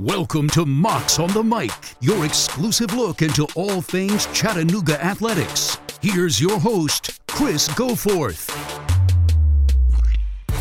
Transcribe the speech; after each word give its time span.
Welcome 0.00 0.48
to 0.50 0.64
Mocs 0.64 1.22
on 1.22 1.30
the 1.34 1.42
Mic, 1.42 1.70
your 2.00 2.24
exclusive 2.24 2.94
look 2.94 3.20
into 3.20 3.46
all 3.54 3.82
things 3.82 4.24
Chattanooga 4.28 4.98
athletics. 5.04 5.76
Here's 6.00 6.40
your 6.40 6.58
host, 6.58 7.20
Chris 7.26 7.68
Goforth. 7.68 8.48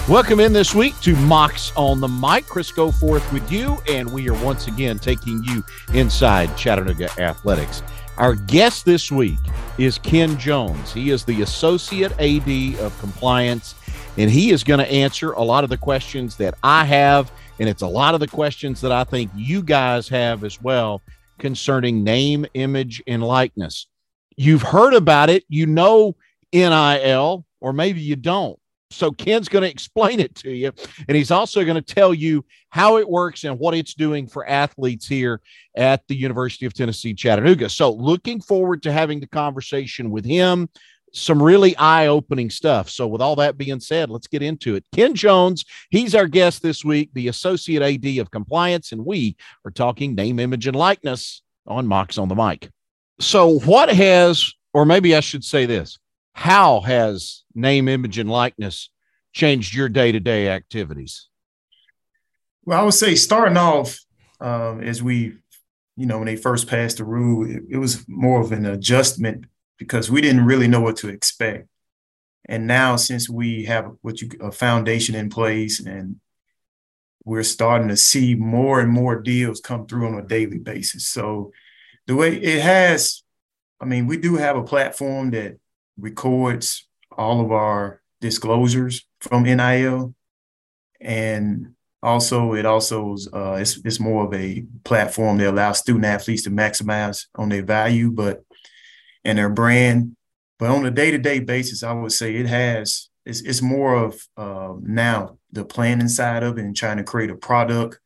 Welcome 0.10 0.42
in 0.42 0.52
this 0.52 0.76
week 0.76 1.00
to 1.00 1.14
Mocs 1.14 1.72
on 1.78 2.02
the 2.02 2.08
Mic. 2.10 2.48
Chris 2.48 2.70
Goforth 2.70 3.32
with 3.32 3.50
you, 3.50 3.78
and 3.88 4.12
we 4.12 4.28
are 4.28 4.44
once 4.44 4.68
again 4.68 5.00
taking 5.00 5.42
you 5.46 5.64
inside 5.94 6.58
Chattanooga 6.58 7.10
athletics. 7.18 7.82
Our 8.18 8.36
guest 8.36 8.84
this 8.84 9.10
week 9.10 9.40
is 9.78 9.98
Ken 10.00 10.38
Jones. 10.38 10.92
He 10.92 11.12
is 11.12 11.24
the 11.24 11.44
Associate 11.44 12.12
AD 12.20 12.78
of 12.82 13.00
Compliance, 13.00 13.76
and 14.18 14.30
he 14.30 14.52
is 14.52 14.66
going 14.66 14.82
to 14.82 14.92
answer 14.92 15.32
a 15.32 15.42
lot 15.42 15.64
of 15.64 15.70
the 15.70 15.78
questions 15.78 16.36
that 16.36 16.56
I 16.62 16.84
have 16.84 17.32
and 17.60 17.68
it's 17.68 17.82
a 17.82 17.88
lot 17.88 18.14
of 18.14 18.20
the 18.20 18.28
questions 18.28 18.82
that 18.82 18.92
I 18.92 19.04
think 19.04 19.32
you 19.36 19.62
guys 19.62 20.08
have 20.10 20.44
as 20.44 20.62
well 20.62 21.02
concerning 21.38 22.04
name, 22.04 22.46
image, 22.54 23.02
and 23.08 23.24
likeness. 23.24 23.88
You've 24.38 24.62
heard 24.62 24.94
about 24.94 25.30
it, 25.30 25.44
you 25.50 25.66
know 25.66 26.16
NIL, 26.54 27.46
or 27.62 27.74
maybe 27.74 28.02
you 28.02 28.16
don't. 28.16 28.58
So 28.92 29.12
Ken's 29.12 29.50
going 29.50 29.62
to 29.62 29.70
explain 29.70 30.20
it 30.20 30.34
to 30.36 30.52
you. 30.52 30.72
And 31.08 31.16
he's 31.16 31.30
also 31.30 31.64
going 31.64 31.76
to 31.76 31.94
tell 31.94 32.14
you 32.14 32.44
how 32.70 32.98
it 32.98 33.08
works 33.08 33.44
and 33.44 33.60
what 33.60 33.76
it's 33.76 33.94
doing 33.94 34.28
for 34.28 34.48
athletes 34.48 35.08
here 35.08 35.42
at 35.76 36.08
the 36.08 36.16
University 36.16 36.66
of 36.66 36.74
Tennessee, 36.74 37.14
Chattanooga. 37.14 37.70
So 37.70 37.92
looking 37.92 38.42
forward 38.42 38.82
to 38.84 38.92
having 38.92 39.20
the 39.20 39.28
conversation 39.28 40.10
with 40.10 40.26
him 40.26 40.70
some 41.14 41.42
really 41.42 41.76
eye 41.78 42.08
opening 42.08 42.50
stuff. 42.50 42.90
So, 42.90 43.08
with 43.08 43.22
all 43.22 43.36
that 43.38 43.58
being 43.58 43.80
said, 43.80 44.10
let's 44.10 44.28
get 44.28 44.42
into 44.42 44.76
it. 44.76 44.86
Ken 44.94 45.16
Jones, 45.16 45.66
he's 45.90 46.16
our 46.16 46.28
guest 46.28 46.62
this 46.62 46.84
week, 46.84 47.10
the 47.14 47.28
Associate 47.28 47.82
AD 47.82 48.20
of 48.20 48.32
Compliance, 48.32 48.92
and 48.92 49.06
we 49.06 49.36
are 49.66 49.72
talking 49.72 50.16
name, 50.16 50.40
image, 50.40 50.68
and 50.68 50.76
likeness 50.76 51.42
on 51.68 51.88
Mocs 51.88 52.22
on 52.22 52.28
the 52.28 52.36
Mic. 52.36 52.70
So, 53.20 53.60
what 53.60 53.90
has, 53.90 54.54
or 54.74 54.86
maybe 54.86 55.16
I 55.16 55.20
should 55.20 55.44
say 55.44 55.66
this, 55.66 56.00
how 56.34 56.82
has 56.82 57.44
name, 57.54 57.88
image, 57.88 58.18
and 58.18 58.30
likeness 58.30 58.90
changed 59.34 59.74
your 59.74 59.90
day 59.90 60.12
to 60.12 60.20
day 60.20 60.50
activities? 60.50 61.28
Well, 62.66 62.80
I 62.80 62.84
would 62.84 62.94
say 62.94 63.16
starting 63.16 63.58
off 63.58 64.00
um, 64.40 64.82
as 64.82 65.04
we, 65.04 65.34
you 65.98 66.06
know, 66.06 66.18
when 66.18 66.28
they 66.28 66.36
first 66.36 66.68
passed 66.68 66.98
the 66.98 67.04
rule, 67.04 67.50
it, 67.50 67.64
it 67.72 67.78
was 67.78 68.06
more 68.08 68.42
of 68.42 68.52
an 68.52 68.66
adjustment 68.66 69.46
because 69.80 70.12
we 70.12 70.22
didn't 70.22 70.46
really 70.46 70.68
know 70.68 70.82
what 70.82 70.98
to 70.98 71.10
expect. 71.10 71.68
And 72.48 72.68
now, 72.68 72.98
since 72.98 73.30
we 73.30 73.66
have 73.66 73.92
what 74.02 74.22
you 74.22 74.30
a 74.42 74.52
foundation 74.52 75.16
in 75.16 75.30
place, 75.30 75.80
and 75.80 76.18
we're 77.24 77.44
starting 77.44 77.88
to 77.88 77.98
see 77.98 78.36
more 78.36 78.80
and 78.82 78.92
more 78.92 79.20
deals 79.22 79.62
come 79.62 79.88
through 79.88 80.08
on 80.08 80.20
a 80.20 80.28
daily 80.28 80.60
basis. 80.60 81.08
So, 81.08 81.52
the 82.08 82.16
way 82.16 82.36
it 82.36 82.62
has, 82.62 83.24
I 83.80 83.86
mean, 83.86 84.08
we 84.08 84.18
do 84.18 84.36
have 84.36 84.58
a 84.58 84.64
platform 84.64 85.32
that 85.32 85.58
records 85.98 86.88
all 87.16 87.42
of 87.42 87.52
our 87.52 88.02
disclosures 88.20 89.06
from 89.22 89.44
NIL, 89.44 90.14
and 91.00 91.76
also 92.02 92.54
it 92.54 92.66
also 92.66 93.16
uh, 93.34 93.54
it's, 93.54 93.80
it's 93.86 94.00
more 94.00 94.26
of 94.26 94.34
a 94.34 94.66
platform 94.84 95.38
that 95.38 95.50
allows 95.50 95.80
student 95.80 96.06
athletes 96.06 96.44
to 96.44 96.50
maximize 96.50 97.28
on 97.36 97.50
their 97.50 97.64
value, 97.64 98.12
but 98.12 98.44
and 99.24 99.38
their 99.38 99.50
brand. 99.50 100.16
But 100.58 100.70
on 100.72 100.86
a 100.86 100.92
day 100.92 101.12
to 101.12 101.18
day 101.18 101.40
basis, 101.40 101.84
I 101.84 101.94
would 101.94 102.12
say 102.12 102.36
it 102.36 102.48
has, 102.48 103.10
it's, 103.26 103.42
it's 103.42 103.62
more 103.62 103.96
of 103.96 104.28
uh, 104.38 104.74
now 104.82 105.38
the 105.52 105.66
planning 105.66 106.10
side 106.10 106.44
of 106.44 106.58
it 106.58 106.66
and 106.66 106.76
trying 106.76 106.98
to 106.98 107.04
create 107.04 107.30
a 107.30 107.36
product 107.36 108.00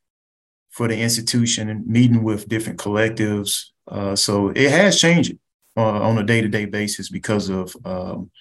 for 0.69 0.87
the 0.87 0.97
institution 0.97 1.69
and 1.69 1.85
meeting 1.87 2.23
with 2.23 2.47
different 2.47 2.79
collectives. 2.79 3.65
Uh, 3.87 4.15
so 4.15 4.49
it 4.49 4.71
has 4.71 4.99
changed 4.99 5.37
uh, 5.77 6.01
on 6.01 6.17
a 6.17 6.23
day 6.23 6.41
to 6.41 6.47
day 6.47 6.65
basis 6.65 7.09
because 7.09 7.49
of 7.49 7.75
um, 7.85 8.31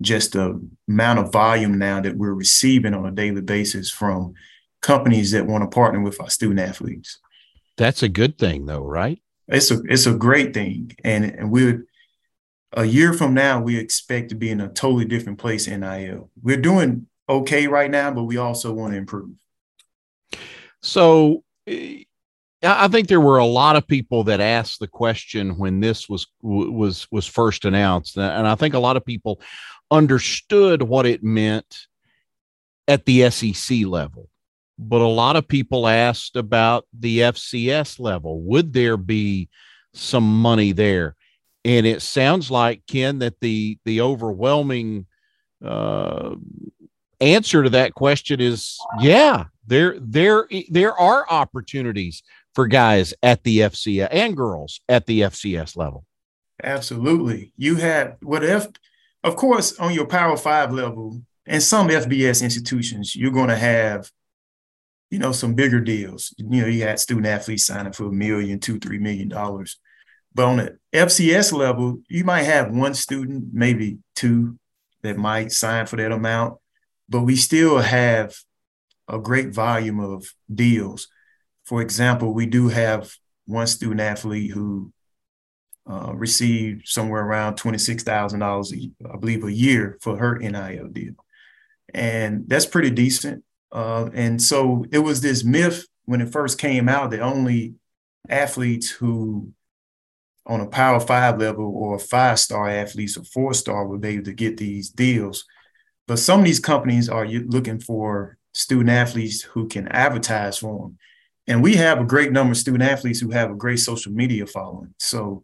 just 0.00 0.32
the 0.32 0.60
amount 0.88 1.18
of 1.18 1.32
volume 1.32 1.78
now 1.78 2.00
that 2.00 2.16
we're 2.16 2.34
receiving 2.34 2.94
on 2.94 3.06
a 3.06 3.10
daily 3.10 3.40
basis 3.40 3.90
from 3.90 4.34
companies 4.82 5.32
that 5.32 5.46
want 5.46 5.62
to 5.62 5.74
partner 5.74 6.00
with 6.00 6.20
our 6.20 6.30
student 6.30 6.60
athletes. 6.60 7.18
That's 7.76 8.02
a 8.02 8.08
good 8.08 8.38
thing, 8.38 8.66
though, 8.66 8.84
right? 8.84 9.20
It's 9.48 9.70
a 9.70 9.80
it's 9.88 10.06
a 10.06 10.14
great 10.14 10.54
thing, 10.54 10.96
and 11.04 11.24
and 11.24 11.50
we're 11.50 11.86
a 12.72 12.84
year 12.84 13.12
from 13.12 13.34
now, 13.34 13.60
we 13.60 13.78
expect 13.78 14.30
to 14.30 14.34
be 14.34 14.50
in 14.50 14.60
a 14.60 14.68
totally 14.68 15.04
different 15.04 15.38
place 15.38 15.66
in 15.66 15.80
NIL. 15.80 16.30
We're 16.42 16.56
doing 16.56 17.06
okay 17.28 17.66
right 17.66 17.90
now, 17.90 18.10
but 18.10 18.24
we 18.24 18.36
also 18.36 18.72
want 18.72 18.92
to 18.92 18.98
improve. 18.98 19.36
So 20.82 21.44
eh, 21.66 22.04
I 22.62 22.88
think 22.88 23.08
there 23.08 23.20
were 23.20 23.38
a 23.38 23.46
lot 23.46 23.76
of 23.76 23.86
people 23.86 24.24
that 24.24 24.40
asked 24.40 24.80
the 24.80 24.88
question 24.88 25.58
when 25.58 25.80
this 25.80 26.08
was 26.08 26.26
was 26.42 27.06
was 27.10 27.26
first 27.26 27.64
announced, 27.64 28.16
and 28.16 28.46
I 28.46 28.54
think 28.54 28.74
a 28.74 28.78
lot 28.78 28.96
of 28.96 29.04
people 29.04 29.40
understood 29.90 30.82
what 30.82 31.06
it 31.06 31.22
meant 31.22 31.86
at 32.88 33.04
the 33.04 33.30
SEC 33.30 33.86
level. 33.86 34.28
But 34.78 35.00
a 35.00 35.06
lot 35.06 35.36
of 35.36 35.48
people 35.48 35.88
asked 35.88 36.36
about 36.36 36.86
the 36.92 37.20
FCS 37.20 37.98
level. 37.98 38.40
Would 38.42 38.72
there 38.72 38.96
be 38.96 39.48
some 39.94 40.40
money 40.40 40.72
there? 40.72 41.16
And 41.66 41.84
it 41.84 42.00
sounds 42.00 42.48
like 42.48 42.86
Ken 42.86 43.18
that 43.18 43.40
the 43.40 43.76
the 43.84 44.00
overwhelming 44.00 45.06
uh, 45.64 46.36
answer 47.20 47.64
to 47.64 47.70
that 47.70 47.92
question 47.92 48.40
is 48.40 48.78
yeah 49.00 49.46
there 49.66 49.96
there 49.98 50.46
there 50.70 50.94
are 50.94 51.26
opportunities 51.28 52.22
for 52.54 52.68
guys 52.68 53.14
at 53.22 53.42
the 53.42 53.58
FCS 53.58 54.08
and 54.12 54.36
girls 54.36 54.80
at 54.88 55.06
the 55.06 55.22
FCS 55.22 55.76
level. 55.76 56.04
Absolutely, 56.62 57.52
you 57.56 57.74
have 57.76 58.16
what 58.22 58.44
if 58.44 58.68
of 59.24 59.34
course 59.34 59.76
on 59.80 59.92
your 59.92 60.06
Power 60.06 60.36
Five 60.36 60.72
level 60.72 61.20
and 61.46 61.62
some 61.62 61.88
FBS 61.88 62.42
institutions 62.42 63.16
you're 63.16 63.32
going 63.32 63.48
to 63.48 63.56
have 63.56 64.08
you 65.10 65.18
know 65.18 65.32
some 65.32 65.54
bigger 65.54 65.80
deals. 65.80 66.32
You 66.38 66.62
know 66.62 66.68
you 66.68 66.84
had 66.84 67.00
student 67.00 67.26
athletes 67.26 67.66
signing 67.66 67.92
for 67.92 68.04
a 68.04 68.12
million, 68.12 68.60
two, 68.60 68.78
three 68.78 69.00
million 69.00 69.28
dollars 69.28 69.80
but 70.36 70.44
on 70.44 70.56
the 70.58 70.78
FCS 70.92 71.50
level, 71.54 71.98
you 72.10 72.22
might 72.22 72.42
have 72.42 72.70
one 72.70 72.92
student, 72.92 73.46
maybe 73.54 73.98
two, 74.14 74.58
that 75.02 75.16
might 75.16 75.50
sign 75.50 75.86
for 75.86 75.96
that 75.96 76.12
amount, 76.12 76.58
but 77.08 77.22
we 77.22 77.36
still 77.36 77.78
have 77.78 78.36
a 79.08 79.18
great 79.18 79.54
volume 79.54 79.98
of 79.98 80.26
deals. 80.54 81.08
For 81.64 81.80
example, 81.80 82.34
we 82.34 82.44
do 82.44 82.68
have 82.68 83.14
one 83.46 83.66
student 83.66 84.00
athlete 84.00 84.50
who 84.50 84.92
uh, 85.90 86.12
received 86.14 86.86
somewhere 86.86 87.22
around 87.22 87.54
$26,000, 87.54 88.92
I 89.10 89.16
believe, 89.16 89.42
a 89.42 89.50
year 89.50 89.96
for 90.02 90.18
her 90.18 90.36
NIL 90.36 90.88
deal. 90.88 91.14
And 91.94 92.44
that's 92.46 92.66
pretty 92.66 92.90
decent. 92.90 93.42
Uh, 93.72 94.10
and 94.12 94.42
so 94.42 94.84
it 94.92 94.98
was 94.98 95.22
this 95.22 95.44
myth 95.44 95.86
when 96.04 96.20
it 96.20 96.30
first 96.30 96.58
came 96.58 96.90
out 96.90 97.12
that 97.12 97.20
only 97.20 97.76
athletes 98.28 98.90
who 98.90 99.54
on 100.46 100.60
a 100.60 100.66
power 100.66 101.00
five 101.00 101.38
level 101.38 101.72
or 101.74 101.98
five 101.98 102.38
star 102.38 102.68
athletes 102.68 103.16
or 103.16 103.24
four 103.24 103.52
star 103.52 103.86
will 103.86 103.98
be 103.98 104.08
able 104.08 104.24
to 104.24 104.32
get 104.32 104.56
these 104.56 104.90
deals. 104.90 105.44
But 106.06 106.18
some 106.18 106.40
of 106.40 106.46
these 106.46 106.60
companies 106.60 107.08
are 107.08 107.26
looking 107.26 107.80
for 107.80 108.38
student 108.52 108.90
athletes 108.90 109.42
who 109.42 109.68
can 109.68 109.88
advertise 109.88 110.58
for 110.58 110.78
them. 110.78 110.98
And 111.48 111.62
we 111.62 111.74
have 111.76 112.00
a 112.00 112.04
great 112.04 112.32
number 112.32 112.52
of 112.52 112.56
student 112.56 112.82
athletes 112.82 113.20
who 113.20 113.30
have 113.30 113.50
a 113.50 113.56
great 113.56 113.78
social 113.78 114.12
media 114.12 114.46
following. 114.46 114.94
So 114.98 115.42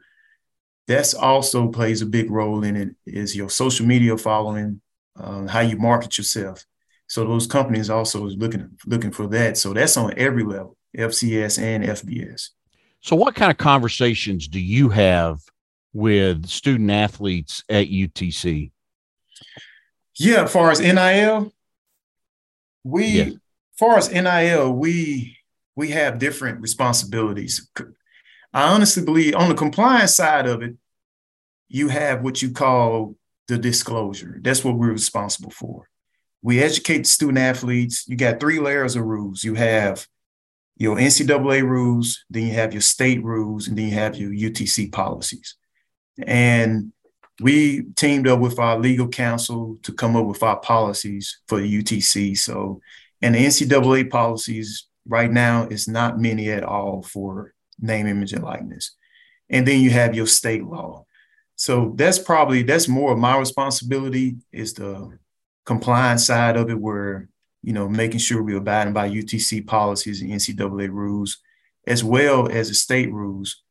that's 0.89 1.15
also 1.15 1.69
plays 1.69 2.03
a 2.03 2.07
big 2.07 2.31
role 2.31 2.65
in 2.65 2.77
it 2.77 2.91
is 3.07 3.37
your 3.37 3.51
social 3.51 3.87
media 3.87 4.17
following, 4.17 4.81
um, 5.17 5.47
how 5.47 5.61
you 5.61 5.77
market 5.77 6.19
yourself. 6.19 6.65
So 7.07 7.25
those 7.25 7.47
companies 7.47 7.91
also 7.91 8.27
is 8.27 8.37
looking 8.37 8.71
looking 8.87 9.13
for 9.13 9.27
that. 9.29 9.59
So 9.59 9.73
that's 9.73 9.97
on 9.97 10.15
every 10.17 10.45
level, 10.45 10.77
FCS 10.97 11.61
and 11.61 11.85
FBS. 11.85 12.49
So, 13.03 13.17
what 13.17 13.35
kind 13.35 13.51
of 13.51 13.59
conversations 13.59 14.47
do 14.47 14.61
you 14.61 14.89
have 14.91 15.41
with 15.93 16.47
student 16.47 16.91
athletes 16.91 17.65
at 17.69 17.89
UTC? 17.89 18.71
Yeah, 20.15 20.45
as 20.45 20.53
far 20.53 20.71
as 20.71 20.81
NIL, 20.81 21.53
we, 22.85 23.07
yeah. 23.07 23.25
as 23.25 23.35
far 23.77 23.99
as 23.99 24.11
NIL, 24.11 24.73
we 24.73 25.37
we 25.75 25.89
have 25.89 26.21
different 26.21 26.61
responsibilities. 26.61 27.69
I 28.55 28.73
honestly 28.73 29.05
believe 29.05 29.35
on 29.35 29.49
the 29.49 29.55
compliance 29.55 30.15
side 30.15 30.47
of 30.47 30.63
it, 30.63 30.77
you 31.69 31.89
have 31.89 32.23
what 32.23 32.41
you 32.41 32.53
call 32.53 33.17
the 33.49 33.59
disclosure. 33.59 34.39
That's 34.43 34.63
what 34.63 34.77
we're 34.77 34.93
responsible 34.93 35.51
for. 35.51 35.89
We 36.43 36.63
educate 36.63 36.99
the 36.99 37.05
student 37.05 37.39
athletes. 37.39 38.07
You 38.07 38.17
got 38.17 38.39
three 38.39 38.61
layers 38.61 38.95
of 38.95 39.05
rules. 39.05 39.43
You 39.43 39.55
have 39.55 40.07
your 40.83 40.97
NCAA 40.97 41.63
rules, 41.63 42.25
then 42.29 42.49
you 42.49 42.55
have 42.55 42.73
your 42.73 42.83
state 42.83 43.23
rules, 43.23 43.69
and 43.69 43.79
then 43.79 43.87
you 43.87 43.95
have 43.95 44.17
your 44.17 44.33
UTC 44.33 44.91
policies. 44.91 45.55
And 46.27 46.93
we 47.41 47.85
teamed 47.95 48.27
up 48.27 48.41
with 48.41 48.59
our 48.59 48.81
legal 48.81 49.07
counsel 49.07 49.79
to 49.85 49.93
come 49.93 50.17
up 50.17 50.27
with 50.27 50.43
our 50.43 50.59
policies 50.59 51.39
for 51.47 51.61
the 51.61 51.83
UTC. 51.83 52.37
So, 52.37 52.81
and 53.23 53.37
the 53.37 53.47
NCAA 53.47 54.11
policies 54.11 54.89
right 55.07 55.31
now, 55.31 55.69
is 55.69 55.87
not 55.87 56.19
many 56.19 56.51
at 56.51 56.65
all 56.65 57.03
for 57.03 57.55
name, 57.81 58.09
image, 58.09 58.33
and 58.33 58.43
likeness. 58.43 58.97
And 59.49 59.67
then 59.67 59.81
you 59.81 59.91
have 59.91 60.17
your 60.17 60.27
state 60.27 60.65
law. 60.65 61.07
So 61.55 61.93
that's 61.95 62.19
probably 62.19 62.65
that's 62.65 62.89
more 62.89 63.13
of 63.13 63.19
my 63.19 63.39
responsibility 63.39 64.39
is 64.51 64.75
the 64.75 65.17
compliance 65.65 66.27
side 66.27 66.57
of 66.57 66.71
it, 66.71 66.81
where 66.81 67.29
you 67.63 67.73
know 67.73 67.89
making 67.89 68.21
sure 68.21 68.43
we're 68.43 68.59
abiding 68.59 68.93
by 68.93 69.09
UTC 69.09 69.67
policies 69.67 70.21
and 70.21 70.31
NCAA 70.31 70.91
rules, 70.91 71.39
as 71.87 72.03
well 72.05 72.49
as 72.49 72.69
the 72.69 72.75
state 72.75 73.13
rules. 73.13 73.63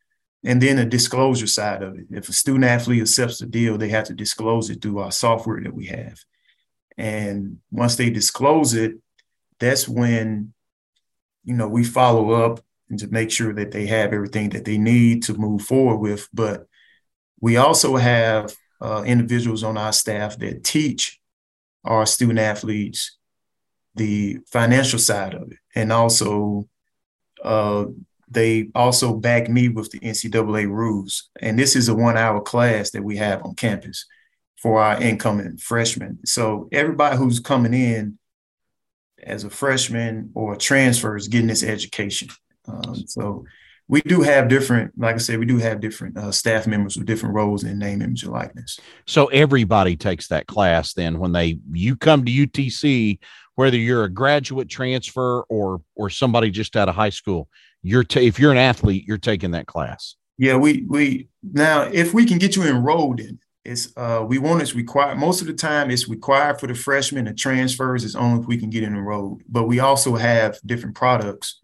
And 0.43 0.59
then 0.59 0.77
the 0.77 0.85
disclosure 0.85 1.45
side 1.45 1.83
of 1.83 1.95
it. 1.99 2.05
If 2.09 2.27
a 2.27 2.33
student 2.33 2.65
athlete 2.65 3.03
accepts 3.03 3.37
the 3.37 3.45
deal, 3.45 3.77
they 3.77 3.89
have 3.89 4.05
to 4.05 4.15
disclose 4.15 4.71
it 4.71 4.81
through 4.81 4.97
our 4.97 5.11
software 5.11 5.61
that 5.61 5.73
we 5.73 5.85
have. 5.85 6.17
And 6.97 7.57
once 7.69 7.95
they 7.95 8.09
disclose 8.09 8.73
it, 8.73 8.95
that's 9.59 9.87
when, 9.87 10.53
you 11.43 11.53
know, 11.53 11.67
we 11.67 11.83
follow 11.83 12.31
up 12.31 12.59
and 12.89 12.97
to 12.99 13.07
make 13.07 13.29
sure 13.29 13.53
that 13.53 13.71
they 13.71 13.85
have 13.85 14.13
everything 14.13 14.49
that 14.49 14.65
they 14.65 14.79
need 14.79 15.23
to 15.23 15.35
move 15.35 15.61
forward 15.61 15.97
with. 15.97 16.27
But 16.33 16.67
we 17.39 17.57
also 17.57 17.95
have 17.95 18.55
uh, 18.81 19.03
individuals 19.05 19.63
on 19.63 19.77
our 19.77 19.93
staff 19.93 20.37
that 20.39 20.63
teach 20.63 21.19
our 21.83 22.05
student 22.05 22.39
athletes 22.39 23.17
the 23.95 24.39
financial 24.47 24.99
side 24.99 25.33
of 25.33 25.51
it. 25.51 25.57
And 25.75 25.91
also, 25.91 26.67
uh, 27.43 27.85
they 28.29 28.69
also 28.73 29.15
back 29.15 29.49
me 29.49 29.67
with 29.67 29.91
the 29.91 29.99
NCAA 29.99 30.67
rules. 30.67 31.29
And 31.41 31.59
this 31.59 31.75
is 31.75 31.89
a 31.89 31.95
one 31.95 32.17
hour 32.17 32.41
class 32.41 32.91
that 32.91 33.03
we 33.03 33.17
have 33.17 33.43
on 33.43 33.55
campus 33.55 34.05
for 34.61 34.81
our 34.81 35.01
incoming 35.01 35.57
freshmen. 35.57 36.19
So 36.25 36.69
everybody 36.71 37.17
who's 37.17 37.39
coming 37.39 37.73
in 37.73 38.17
as 39.21 39.43
a 39.43 39.49
freshman 39.49 40.31
or 40.33 40.53
a 40.53 40.57
transfer 40.57 41.17
is 41.17 41.27
getting 41.27 41.47
this 41.47 41.63
education. 41.63 42.29
Um, 42.67 42.95
so 43.07 43.45
we 43.91 43.99
do 44.01 44.21
have 44.21 44.47
different, 44.47 44.97
like 44.97 45.15
I 45.15 45.17
said, 45.17 45.37
we 45.37 45.45
do 45.45 45.57
have 45.57 45.81
different 45.81 46.17
uh, 46.17 46.31
staff 46.31 46.65
members 46.65 46.95
with 46.95 47.05
different 47.05 47.35
roles 47.35 47.65
in 47.65 47.77
name, 47.77 48.01
image, 48.01 48.23
and 48.23 48.31
likeness. 48.31 48.79
So 49.05 49.25
everybody 49.27 49.97
takes 49.97 50.29
that 50.29 50.47
class 50.47 50.93
then 50.93 51.19
when 51.19 51.33
they 51.33 51.59
you 51.73 51.97
come 51.97 52.23
to 52.23 52.31
UTC, 52.31 53.19
whether 53.55 53.75
you're 53.75 54.05
a 54.05 54.09
graduate 54.09 54.69
transfer 54.69 55.41
or 55.49 55.81
or 55.95 56.09
somebody 56.09 56.51
just 56.51 56.77
out 56.77 56.87
of 56.87 56.95
high 56.95 57.09
school, 57.09 57.49
you're 57.83 58.05
ta- 58.05 58.21
if 58.21 58.39
you're 58.39 58.53
an 58.53 58.57
athlete, 58.57 59.03
you're 59.05 59.17
taking 59.17 59.51
that 59.51 59.67
class. 59.67 60.15
Yeah, 60.37 60.55
we 60.55 60.85
we 60.87 61.27
now 61.43 61.81
if 61.81 62.13
we 62.13 62.25
can 62.25 62.37
get 62.37 62.55
you 62.55 62.63
enrolled 62.63 63.19
in 63.19 63.39
it's 63.63 63.95
uh, 63.95 64.25
we 64.27 64.39
want 64.39 64.61
it's 64.61 64.73
required 64.73 65.19
most 65.19 65.41
of 65.41 65.47
the 65.47 65.53
time 65.53 65.91
it's 65.91 66.07
required 66.07 66.59
for 66.59 66.65
the 66.65 66.73
freshmen 66.73 67.27
and 67.27 67.37
transfers 67.37 68.03
is 68.03 68.15
only 68.15 68.41
if 68.41 68.47
we 68.47 68.57
can 68.57 68.71
get 68.71 68.83
enrolled 68.83 69.43
but 69.47 69.65
we 69.65 69.79
also 69.79 70.15
have 70.15 70.59
different 70.65 70.95
products 70.95 71.59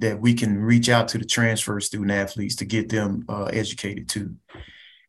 that 0.00 0.20
we 0.20 0.34
can 0.34 0.58
reach 0.58 0.88
out 0.88 1.08
to 1.08 1.18
the 1.18 1.24
transfer 1.24 1.80
student 1.80 2.10
athletes 2.10 2.56
to 2.56 2.64
get 2.64 2.88
them 2.88 3.24
uh, 3.28 3.44
educated 3.44 4.08
too. 4.08 4.34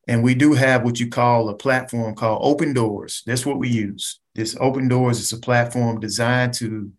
And 0.08 0.24
we 0.24 0.36
do 0.36 0.54
have 0.54 0.84
what 0.84 1.00
you 1.00 1.08
call 1.08 1.50
a 1.50 1.56
platform 1.56 2.16
called 2.16 2.44
Opendorse. 2.44 3.24
That's 3.24 3.46
what 3.46 3.60
we 3.60 3.70
use. 3.70 4.20
This 4.36 4.56
Opendorse. 4.56 5.20
Is 5.20 5.34
a 5.34 5.38
platform 5.38 6.00
designed 6.00 6.54
to 6.56 6.92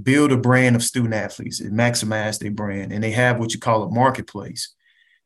build 0.00 0.32
a 0.32 0.36
brand 0.36 0.76
of 0.76 0.82
student 0.82 1.14
athletes 1.14 1.60
and 1.60 1.72
maximize 1.72 2.38
their 2.38 2.50
brand. 2.50 2.92
And 2.92 3.02
they 3.02 3.12
have 3.12 3.38
what 3.38 3.54
you 3.54 3.60
call 3.60 3.82
a 3.82 3.90
marketplace. 3.90 4.74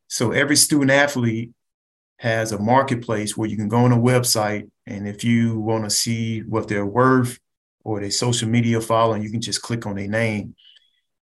So 0.08 0.30
every 0.30 0.56
student 0.56 0.90
athlete 0.90 1.50
has 2.18 2.52
a 2.52 2.58
marketplace 2.58 3.36
where 3.36 3.48
you 3.48 3.56
can 3.56 3.68
go 3.68 3.78
on 3.78 3.92
a 3.92 3.96
website 3.96 4.70
and 4.86 5.06
if 5.06 5.24
you 5.24 5.58
want 5.58 5.84
to 5.84 5.90
see 5.90 6.40
what 6.40 6.68
they're 6.68 6.86
worth 6.86 7.38
or 7.84 8.00
their 8.00 8.10
social 8.10 8.48
media 8.48 8.80
following, 8.80 9.22
you 9.22 9.30
can 9.30 9.40
just 9.40 9.62
click 9.62 9.86
on 9.86 9.96
their 9.96 10.08
name. 10.08 10.54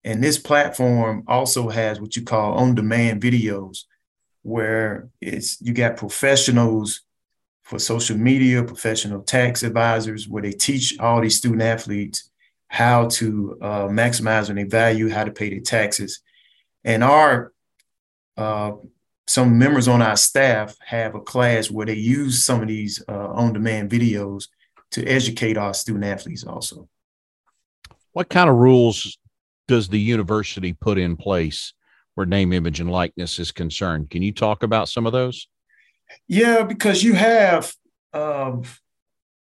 And 0.06 0.22
this 0.22 0.38
platform 0.38 1.24
also 1.26 1.68
has 1.68 2.00
what 2.00 2.14
you 2.14 2.22
call 2.22 2.54
on-demand 2.54 3.20
videos, 3.20 3.86
where 4.42 5.08
it's 5.20 5.60
you 5.60 5.74
got 5.74 5.96
professionals 5.96 7.02
for 7.64 7.80
social 7.80 8.16
media, 8.16 8.62
professional 8.62 9.22
tax 9.22 9.64
advisors, 9.64 10.28
where 10.28 10.44
they 10.44 10.52
teach 10.52 10.96
all 11.00 11.20
these 11.20 11.38
student 11.38 11.62
athletes 11.62 12.30
how 12.68 13.08
to 13.08 13.58
uh, 13.60 13.88
maximize 13.88 14.46
their 14.46 14.66
value, 14.68 15.10
how 15.10 15.24
to 15.24 15.32
pay 15.32 15.50
their 15.50 15.60
taxes. 15.60 16.20
And 16.84 17.02
our 17.02 17.52
uh, 18.36 18.72
some 19.26 19.58
members 19.58 19.88
on 19.88 20.02
our 20.02 20.16
staff 20.16 20.76
have 20.86 21.16
a 21.16 21.20
class 21.20 21.68
where 21.68 21.86
they 21.86 21.94
use 21.94 22.44
some 22.44 22.62
of 22.62 22.68
these 22.68 23.02
uh, 23.08 23.28
on-demand 23.32 23.90
videos 23.90 24.46
to 24.92 25.04
educate 25.04 25.56
our 25.56 25.74
student 25.74 26.04
athletes 26.04 26.44
also. 26.44 26.88
What 28.12 28.28
kind 28.28 28.48
of 28.48 28.54
rules 28.54 29.18
does 29.68 29.88
the 29.88 30.00
university 30.00 30.72
put 30.72 30.98
in 30.98 31.16
place 31.16 31.72
where 32.14 32.26
name, 32.26 32.52
image, 32.52 32.80
and 32.80 32.90
likeness 32.90 33.38
is 33.38 33.52
concerned? 33.52 34.10
Can 34.10 34.22
you 34.22 34.32
talk 34.32 34.62
about 34.62 34.88
some 34.88 35.06
of 35.06 35.12
those? 35.12 35.48
Yeah, 36.28 36.62
because 36.62 37.02
you 37.02 37.14
have 37.14 37.72
um, 38.12 38.62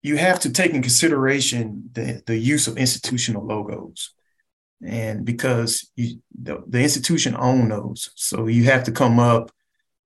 you 0.01 0.17
have 0.17 0.39
to 0.41 0.51
take 0.51 0.73
in 0.73 0.81
consideration 0.81 1.89
the, 1.91 2.21
the 2.25 2.37
use 2.37 2.67
of 2.67 2.77
institutional 2.77 3.45
logos 3.45 4.11
and 4.85 5.25
because 5.25 5.89
you, 5.95 6.21
the, 6.41 6.63
the 6.67 6.81
institution 6.81 7.35
own 7.37 7.67
those 7.67 8.11
so 8.15 8.47
you 8.47 8.63
have 8.63 8.83
to 8.85 8.91
come 8.91 9.19
up 9.19 9.51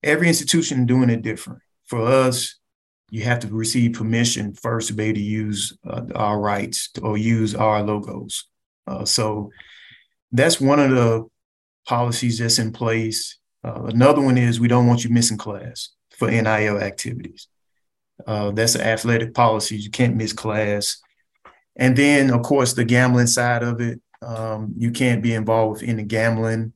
every 0.02 0.28
institution 0.28 0.86
doing 0.86 1.10
it 1.10 1.22
different. 1.22 1.60
For 1.86 2.02
us, 2.02 2.56
you 3.10 3.24
have 3.24 3.40
to 3.40 3.48
receive 3.48 3.92
permission 3.92 4.54
first 4.54 4.88
to 4.88 4.94
be 4.94 5.04
able 5.04 5.16
to 5.16 5.22
use 5.22 5.76
uh, 5.86 6.02
our 6.14 6.40
rights 6.40 6.90
or 7.02 7.16
use 7.16 7.54
our 7.54 7.82
logos. 7.82 8.44
Uh, 8.86 9.04
so 9.04 9.50
that's 10.34 10.60
one 10.60 10.80
of 10.80 10.90
the 10.90 11.26
policies 11.86 12.38
that's 12.38 12.58
in 12.58 12.72
place. 12.72 13.38
Uh, 13.62 13.84
another 13.84 14.20
one 14.20 14.36
is 14.36 14.60
we 14.60 14.68
don't 14.68 14.86
want 14.86 15.04
you 15.04 15.10
missing 15.10 15.38
class 15.38 15.90
for 16.10 16.30
NIL 16.30 16.78
activities. 16.78 17.48
Uh, 18.26 18.50
that's 18.50 18.74
an 18.74 18.82
athletic 18.82 19.32
policy. 19.32 19.76
You 19.76 19.90
can't 19.90 20.16
miss 20.16 20.32
class. 20.32 21.00
And 21.76 21.96
then, 21.96 22.30
of 22.30 22.42
course, 22.42 22.72
the 22.72 22.84
gambling 22.84 23.28
side 23.28 23.62
of 23.62 23.80
it. 23.80 24.00
Um, 24.22 24.74
you 24.76 24.90
can't 24.90 25.22
be 25.22 25.34
involved 25.34 25.82
with 25.82 25.90
any 25.90 26.02
gambling 26.02 26.72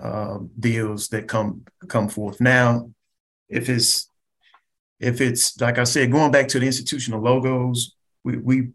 uh, 0.00 0.38
deals 0.58 1.08
that 1.08 1.28
come 1.28 1.64
come 1.88 2.08
forth. 2.08 2.40
Now, 2.40 2.90
if 3.48 3.68
it's 3.68 4.08
if 4.98 5.20
it's 5.20 5.60
like 5.60 5.78
I 5.78 5.84
said, 5.84 6.10
going 6.10 6.32
back 6.32 6.48
to 6.48 6.58
the 6.58 6.66
institutional 6.66 7.22
logos, 7.22 7.94
we, 8.24 8.36
we 8.38 8.68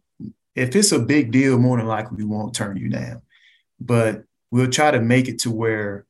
if 0.56 0.76
it's 0.76 0.94
a 0.94 1.00
big 1.00 1.32
deal, 1.32 1.58
more 1.58 1.78
than 1.78 1.88
likely 1.88 2.18
we 2.18 2.26
won't 2.26 2.56
turn 2.56 2.78
you 2.78 2.90
down. 2.90 3.22
But 3.80 4.24
we'll 4.52 4.70
try 4.70 4.92
to 4.92 5.02
make 5.02 5.28
it 5.28 5.40
to 5.40 5.52
where 5.52 6.06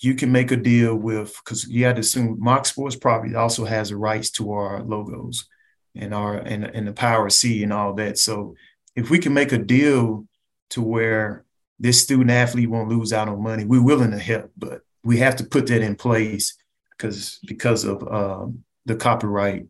you 0.00 0.14
can 0.14 0.30
make 0.30 0.50
a 0.50 0.56
deal 0.56 0.94
with 0.94 1.34
because 1.44 1.68
you 1.68 1.84
had 1.84 1.96
to 1.96 2.00
assume 2.00 2.40
Mocs 2.40 2.66
Sports 2.66 2.96
Property 2.96 3.34
also 3.34 3.64
has 3.64 3.90
the 3.90 3.96
rights 3.96 4.30
to 4.32 4.52
our 4.52 4.82
logos 4.82 5.48
and 5.96 6.14
our 6.14 6.36
and, 6.36 6.64
and 6.64 6.86
the 6.86 6.92
Power 6.92 7.30
C 7.30 7.62
and 7.62 7.72
all 7.72 7.94
that. 7.94 8.18
So 8.18 8.54
if 8.94 9.10
we 9.10 9.18
can 9.18 9.34
make 9.34 9.52
a 9.52 9.58
deal 9.58 10.26
to 10.70 10.82
where 10.82 11.44
this 11.78 12.02
student 12.02 12.30
athlete 12.30 12.68
won't 12.68 12.88
lose 12.88 13.12
out 13.12 13.28
on 13.28 13.42
money. 13.42 13.64
We're 13.64 13.82
willing 13.82 14.10
to 14.10 14.18
help, 14.18 14.50
but 14.56 14.82
we 15.04 15.18
have 15.18 15.36
to 15.36 15.44
put 15.44 15.66
that 15.68 15.82
in 15.82 15.94
place 15.94 16.56
because 16.90 17.38
because 17.46 17.84
of 17.84 18.02
um, 18.08 18.64
the 18.84 18.96
copyright 18.96 19.66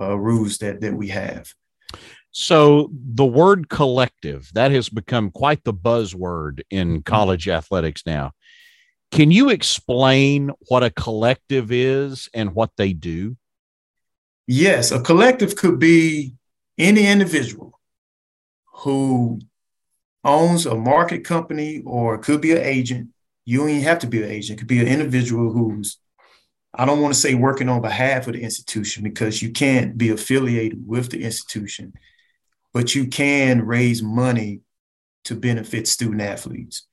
uh, 0.00 0.16
rules 0.18 0.58
that 0.58 0.80
that 0.80 0.94
we 0.94 1.08
have. 1.08 1.52
So 2.38 2.90
the 2.92 3.24
word 3.24 3.70
collective 3.70 4.50
that 4.52 4.70
has 4.70 4.90
become 4.90 5.30
quite 5.30 5.64
the 5.64 5.72
buzzword 5.72 6.60
in 6.68 6.88
mm-hmm. 6.88 7.00
college 7.00 7.48
athletics 7.48 8.02
now. 8.04 8.32
Can 9.10 9.30
you 9.30 9.48
explain 9.48 10.50
what 10.68 10.82
a 10.82 10.90
collective 10.90 11.72
is 11.72 12.28
and 12.34 12.54
what 12.54 12.72
they 12.76 12.92
do? 12.92 13.38
Yes, 14.46 14.92
a 14.92 15.00
collective 15.00 15.56
could 15.56 15.78
be 15.78 16.34
any 16.76 17.06
individual 17.06 17.80
who 18.66 19.40
owns 20.22 20.66
a 20.66 20.74
market 20.74 21.24
company 21.24 21.82
or 21.86 22.18
could 22.18 22.42
be 22.42 22.52
an 22.52 22.62
agent. 22.62 23.08
You 23.46 23.60
don't 23.60 23.70
even 23.70 23.82
have 23.84 24.00
to 24.00 24.06
be 24.06 24.22
an 24.22 24.30
agent. 24.30 24.58
It 24.58 24.60
could 24.60 24.68
be 24.68 24.80
an 24.80 24.88
individual 24.88 25.52
who's, 25.54 25.96
I 26.74 26.84
don't 26.84 27.00
want 27.00 27.14
to 27.14 27.20
say 27.20 27.34
working 27.34 27.70
on 27.70 27.80
behalf 27.80 28.26
of 28.26 28.34
the 28.34 28.42
institution 28.42 29.04
because 29.04 29.40
you 29.40 29.52
can't 29.52 29.96
be 29.96 30.10
affiliated 30.10 30.86
with 30.86 31.10
the 31.10 31.24
institution, 31.24 31.94
but 32.76 32.94
you 32.94 33.06
can 33.06 33.64
raise 33.64 34.02
money 34.02 34.60
to 35.24 35.34
benefit 35.34 35.88
student 35.88 36.20
athletes. 36.20 36.86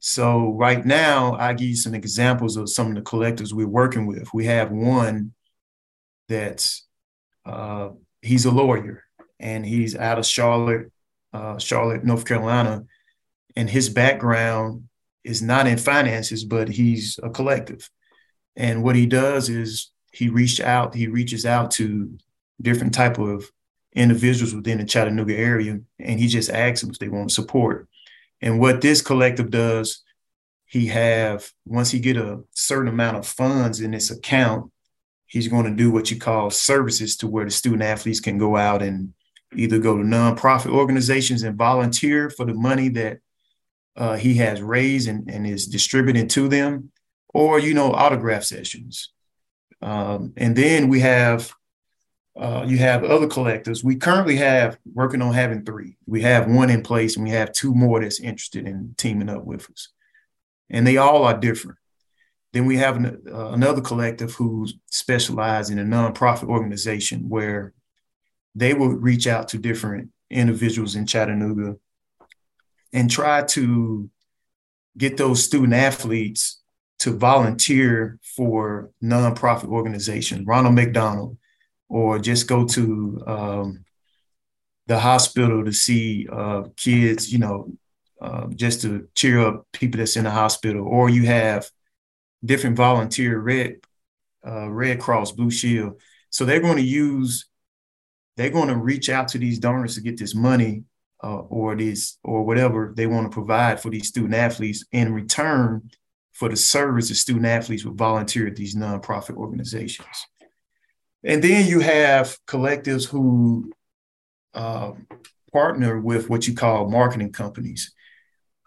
So 0.00 0.54
right 0.54 0.84
now, 0.84 1.34
I 1.34 1.52
give 1.52 1.68
you 1.68 1.76
some 1.76 1.94
examples 1.94 2.56
of 2.56 2.68
some 2.68 2.88
of 2.88 2.96
the 2.96 3.02
collectors 3.02 3.54
we're 3.54 3.68
working 3.68 4.06
with. 4.08 4.34
We 4.34 4.46
have 4.46 4.72
one 4.72 5.32
that's 6.28 6.84
uh, 7.46 7.90
he's 8.22 8.44
a 8.44 8.50
lawyer 8.50 9.04
and 9.38 9.64
he's 9.64 9.94
out 9.94 10.18
of 10.18 10.26
Charlotte, 10.26 10.90
uh, 11.32 11.58
Charlotte, 11.58 12.02
North 12.02 12.24
Carolina, 12.24 12.82
and 13.54 13.70
his 13.70 13.88
background 13.88 14.88
is 15.22 15.42
not 15.42 15.68
in 15.68 15.78
finances, 15.78 16.42
but 16.42 16.68
he's 16.68 17.20
a 17.22 17.30
collective. 17.30 17.88
And 18.56 18.82
what 18.82 18.96
he 18.96 19.06
does 19.06 19.48
is 19.48 19.92
he 20.12 20.28
reached 20.28 20.58
out, 20.58 20.92
he 20.92 21.06
reaches 21.06 21.46
out 21.46 21.70
to 21.78 22.18
different 22.60 22.94
type 22.94 23.20
of 23.20 23.48
individuals 23.94 24.54
within 24.54 24.78
the 24.78 24.84
Chattanooga 24.84 25.36
area, 25.36 25.80
and 25.98 26.20
he 26.20 26.28
just 26.28 26.50
asks 26.50 26.80
them 26.80 26.90
if 26.90 26.98
they 26.98 27.08
want 27.08 27.32
support. 27.32 27.88
And 28.40 28.60
what 28.60 28.80
this 28.80 29.02
collective 29.02 29.50
does, 29.50 30.02
he 30.66 30.86
have 30.86 31.50
once 31.66 31.90
he 31.90 31.98
get 31.98 32.16
a 32.16 32.42
certain 32.52 32.88
amount 32.88 33.16
of 33.16 33.26
funds 33.26 33.80
in 33.80 33.90
this 33.90 34.10
account, 34.10 34.70
he's 35.26 35.48
going 35.48 35.64
to 35.64 35.70
do 35.70 35.90
what 35.90 36.10
you 36.10 36.18
call 36.18 36.50
services 36.50 37.16
to 37.18 37.26
where 37.26 37.44
the 37.44 37.50
student 37.50 37.82
athletes 37.82 38.20
can 38.20 38.38
go 38.38 38.56
out 38.56 38.82
and 38.82 39.12
either 39.54 39.78
go 39.78 39.96
to 39.96 40.04
nonprofit 40.04 40.72
organizations 40.72 41.42
and 41.42 41.58
volunteer 41.58 42.30
for 42.30 42.44
the 42.46 42.54
money 42.54 42.88
that 42.88 43.18
uh, 43.96 44.16
he 44.16 44.34
has 44.34 44.62
raised 44.62 45.08
and, 45.08 45.28
and 45.28 45.46
is 45.46 45.66
distributing 45.66 46.28
to 46.28 46.48
them, 46.48 46.92
or 47.34 47.58
you 47.58 47.74
know 47.74 47.92
autograph 47.92 48.44
sessions. 48.44 49.12
Um, 49.82 50.32
and 50.36 50.54
then 50.54 50.88
we 50.88 51.00
have 51.00 51.52
uh, 52.38 52.64
you 52.66 52.78
have 52.78 53.04
other 53.04 53.26
collectives. 53.26 53.82
We 53.82 53.96
currently 53.96 54.36
have 54.36 54.78
working 54.92 55.22
on 55.22 55.34
having 55.34 55.64
three. 55.64 55.96
We 56.06 56.22
have 56.22 56.48
one 56.48 56.70
in 56.70 56.82
place, 56.82 57.16
and 57.16 57.24
we 57.24 57.30
have 57.30 57.52
two 57.52 57.74
more 57.74 58.00
that's 58.00 58.20
interested 58.20 58.66
in 58.66 58.94
teaming 58.96 59.28
up 59.28 59.44
with 59.44 59.68
us, 59.70 59.88
and 60.68 60.86
they 60.86 60.96
all 60.96 61.24
are 61.24 61.38
different. 61.38 61.78
Then 62.52 62.66
we 62.66 62.76
have 62.78 62.96
an, 62.96 63.22
uh, 63.32 63.50
another 63.50 63.80
collective 63.80 64.34
who 64.34 64.66
specializes 64.90 65.70
in 65.70 65.78
a 65.78 65.84
nonprofit 65.84 66.48
organization 66.48 67.28
where 67.28 67.74
they 68.54 68.74
will 68.74 68.88
reach 68.88 69.26
out 69.26 69.48
to 69.48 69.58
different 69.58 70.10
individuals 70.30 70.96
in 70.96 71.06
Chattanooga 71.06 71.76
and 72.92 73.10
try 73.10 73.42
to 73.42 74.10
get 74.98 75.16
those 75.16 75.44
student 75.44 75.74
athletes 75.74 76.60
to 77.00 77.12
volunteer 77.16 78.18
for 78.36 78.90
nonprofit 79.02 79.68
organizations, 79.68 80.46
Ronald 80.46 80.74
McDonald, 80.74 81.38
or 81.90 82.18
just 82.18 82.46
go 82.46 82.64
to 82.64 83.22
um, 83.26 83.84
the 84.86 84.98
hospital 84.98 85.64
to 85.64 85.72
see 85.72 86.26
uh, 86.32 86.62
kids, 86.76 87.30
you 87.30 87.38
know, 87.38 87.70
uh, 88.22 88.46
just 88.54 88.82
to 88.82 89.08
cheer 89.14 89.40
up 89.40 89.66
people 89.72 89.98
that's 89.98 90.16
in 90.16 90.24
the 90.24 90.30
hospital, 90.30 90.86
or 90.86 91.10
you 91.10 91.26
have 91.26 91.68
different 92.44 92.76
volunteer 92.76 93.38
red 93.38 93.76
uh, 94.46 94.70
Red 94.70 95.00
Cross, 95.00 95.32
Blue 95.32 95.50
Shield. 95.50 96.00
So 96.30 96.44
they're 96.44 96.60
going 96.60 96.76
to 96.76 96.82
use, 96.82 97.46
they're 98.36 98.50
going 98.50 98.68
to 98.68 98.76
reach 98.76 99.10
out 99.10 99.28
to 99.28 99.38
these 99.38 99.58
donors 99.58 99.96
to 99.96 100.00
get 100.00 100.18
this 100.18 100.34
money 100.34 100.84
uh, 101.22 101.40
or 101.40 101.76
these 101.76 102.18
or 102.24 102.44
whatever 102.44 102.94
they 102.96 103.06
want 103.06 103.30
to 103.30 103.34
provide 103.34 103.80
for 103.80 103.90
these 103.90 104.08
student 104.08 104.34
athletes 104.34 104.84
in 104.92 105.12
return 105.12 105.90
for 106.32 106.48
the 106.48 106.56
service 106.56 107.08
the 107.10 107.14
student 107.14 107.44
athletes 107.44 107.84
will 107.84 107.92
volunteer 107.92 108.46
at 108.46 108.56
these 108.56 108.74
nonprofit 108.74 109.36
organizations. 109.36 110.06
And 111.24 111.42
then 111.44 111.66
you 111.66 111.80
have 111.80 112.38
collectives 112.46 113.06
who 113.06 113.72
uh, 114.54 114.92
partner 115.52 116.00
with 116.00 116.30
what 116.30 116.46
you 116.48 116.54
call 116.54 116.88
marketing 116.88 117.32
companies. 117.32 117.92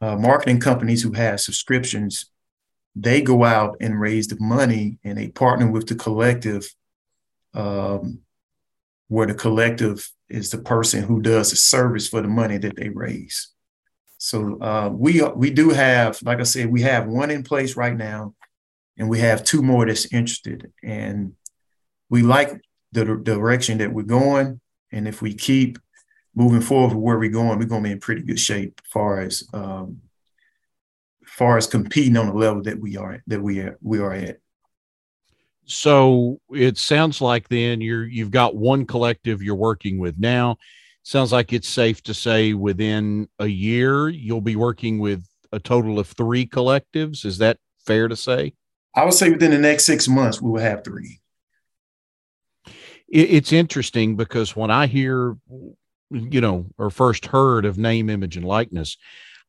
Uh, 0.02 0.16
marketing 0.18 0.60
companies 0.60 1.02
who 1.02 1.14
have 1.14 1.40
subscriptions, 1.40 2.30
they 2.96 3.22
go 3.22 3.44
out 3.44 3.78
and 3.82 4.00
raise 4.00 4.28
the 4.28 4.38
money 4.40 5.00
and 5.04 5.18
they 5.18 5.30
partner 5.30 5.70
with 5.72 5.88
the 5.88 5.96
collective, 5.96 6.70
um, 7.54 8.20
where 9.08 9.28
the 9.28 9.34
collective 9.34 10.12
is 10.30 10.50
the 10.50 10.58
person 10.58 11.04
who 11.04 11.22
does 11.22 11.52
the 11.52 11.56
service 11.56 12.08
for 12.08 12.22
the 12.22 12.28
money 12.28 12.58
that 12.58 12.76
they 12.76 12.90
raise. 12.90 13.50
So 14.18 14.58
uh, 14.62 14.90
we 14.90 15.22
we 15.36 15.52
do 15.52 15.70
have, 15.72 16.22
like 16.24 16.40
I 16.40 16.44
said, 16.44 16.72
we 16.72 16.82
have 16.84 17.08
one 17.08 17.30
in 17.30 17.44
place 17.44 17.76
right 17.76 17.96
now, 17.96 18.36
and 18.98 19.10
we 19.10 19.20
have 19.20 19.44
two 19.44 19.62
more 19.62 19.86
that's 19.86 20.06
interested. 20.14 20.72
And 20.82 21.34
we 22.14 22.22
like 22.22 22.62
the, 22.92 23.06
the 23.06 23.16
direction 23.24 23.80
that 23.80 23.92
we're 23.92 24.04
going. 24.04 24.62
And 24.92 25.08
if 25.08 25.24
we 25.24 25.34
keep 25.34 25.80
moving 26.36 26.62
forward 26.62 26.96
where 26.96 27.18
we're 27.18 27.32
going, 27.32 27.58
we're 27.58 27.66
going 27.66 27.82
to 27.82 27.90
be 27.90 27.92
in 27.94 28.00
pretty 28.00 28.22
good 28.22 28.40
shape 28.40 28.80
as 28.86 28.92
far 28.92 29.20
as 29.20 29.44
um, 29.52 30.00
far 31.26 31.58
as 31.58 31.66
competing 31.66 32.16
on 32.16 32.28
the 32.28 32.34
level 32.34 32.62
that 32.62 32.80
we 32.80 32.98
are 32.98 33.24
that 33.26 33.42
we 33.42 33.62
are 33.62 33.80
we 33.82 33.98
are 33.98 34.14
at. 34.14 34.38
So 35.66 36.40
it 36.52 36.78
sounds 36.78 37.20
like 37.20 37.50
then 37.50 37.82
you're 37.82 38.06
you've 38.06 38.30
got 38.30 38.56
one 38.56 38.86
collective 38.86 39.42
you're 39.42 39.56
working 39.56 39.98
with 39.98 40.20
now. 40.20 40.58
Sounds 41.02 41.32
like 41.32 41.52
it's 41.52 41.68
safe 41.68 42.04
to 42.04 42.14
say 42.14 42.54
within 42.54 43.28
a 43.40 43.48
year 43.48 44.08
you'll 44.08 44.40
be 44.40 44.56
working 44.56 45.00
with 45.00 45.26
a 45.52 45.60
total 45.60 45.98
of 45.98 46.08
three 46.10 46.46
collectives. 46.46 47.26
Is 47.26 47.40
that 47.40 47.58
fair 47.88 48.08
to 48.08 48.16
say? 48.16 48.54
I 48.96 49.04
would 49.04 49.16
say 49.16 49.32
within 49.32 49.50
the 49.50 49.58
next 49.58 49.86
six 49.86 50.08
months 50.08 50.40
we 50.40 50.52
will 50.52 50.62
have 50.62 50.84
three. 50.84 51.22
It's 53.14 53.54
interesting 53.54 54.16
because 54.16 54.56
when 54.56 54.72
I 54.72 54.88
hear, 54.88 55.38
you 56.10 56.42
know, 56.42 56.66
or 56.80 56.90
first 56.90 57.28
heard 57.28 57.64
of 57.64 57.78
name, 57.78 58.10
image, 58.10 58.38
and 58.38 58.46
likeness, 58.46 58.98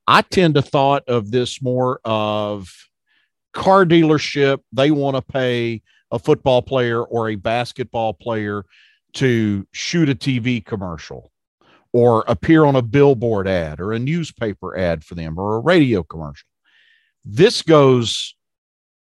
I 0.06 0.20
tend 0.20 0.54
to 0.56 0.62
thought 0.62 1.02
of 1.08 1.30
this 1.30 1.62
more 1.62 1.98
of 2.04 2.70
car 3.54 3.86
dealership. 3.86 4.58
They 4.72 4.90
want 4.90 5.16
to 5.16 5.22
pay 5.22 5.80
a 6.10 6.18
football 6.18 6.60
player 6.60 7.02
or 7.02 7.30
a 7.30 7.36
basketball 7.36 8.12
player 8.12 8.66
to 9.14 9.66
shoot 9.72 10.10
a 10.10 10.14
TV 10.14 10.62
commercial 10.62 11.32
or 11.94 12.22
appear 12.28 12.66
on 12.66 12.76
a 12.76 12.82
billboard 12.82 13.48
ad 13.48 13.80
or 13.80 13.94
a 13.94 13.98
newspaper 13.98 14.76
ad 14.76 15.02
for 15.02 15.14
them 15.14 15.38
or 15.38 15.56
a 15.56 15.60
radio 15.60 16.02
commercial. 16.02 16.46
This 17.24 17.62
goes 17.62 18.34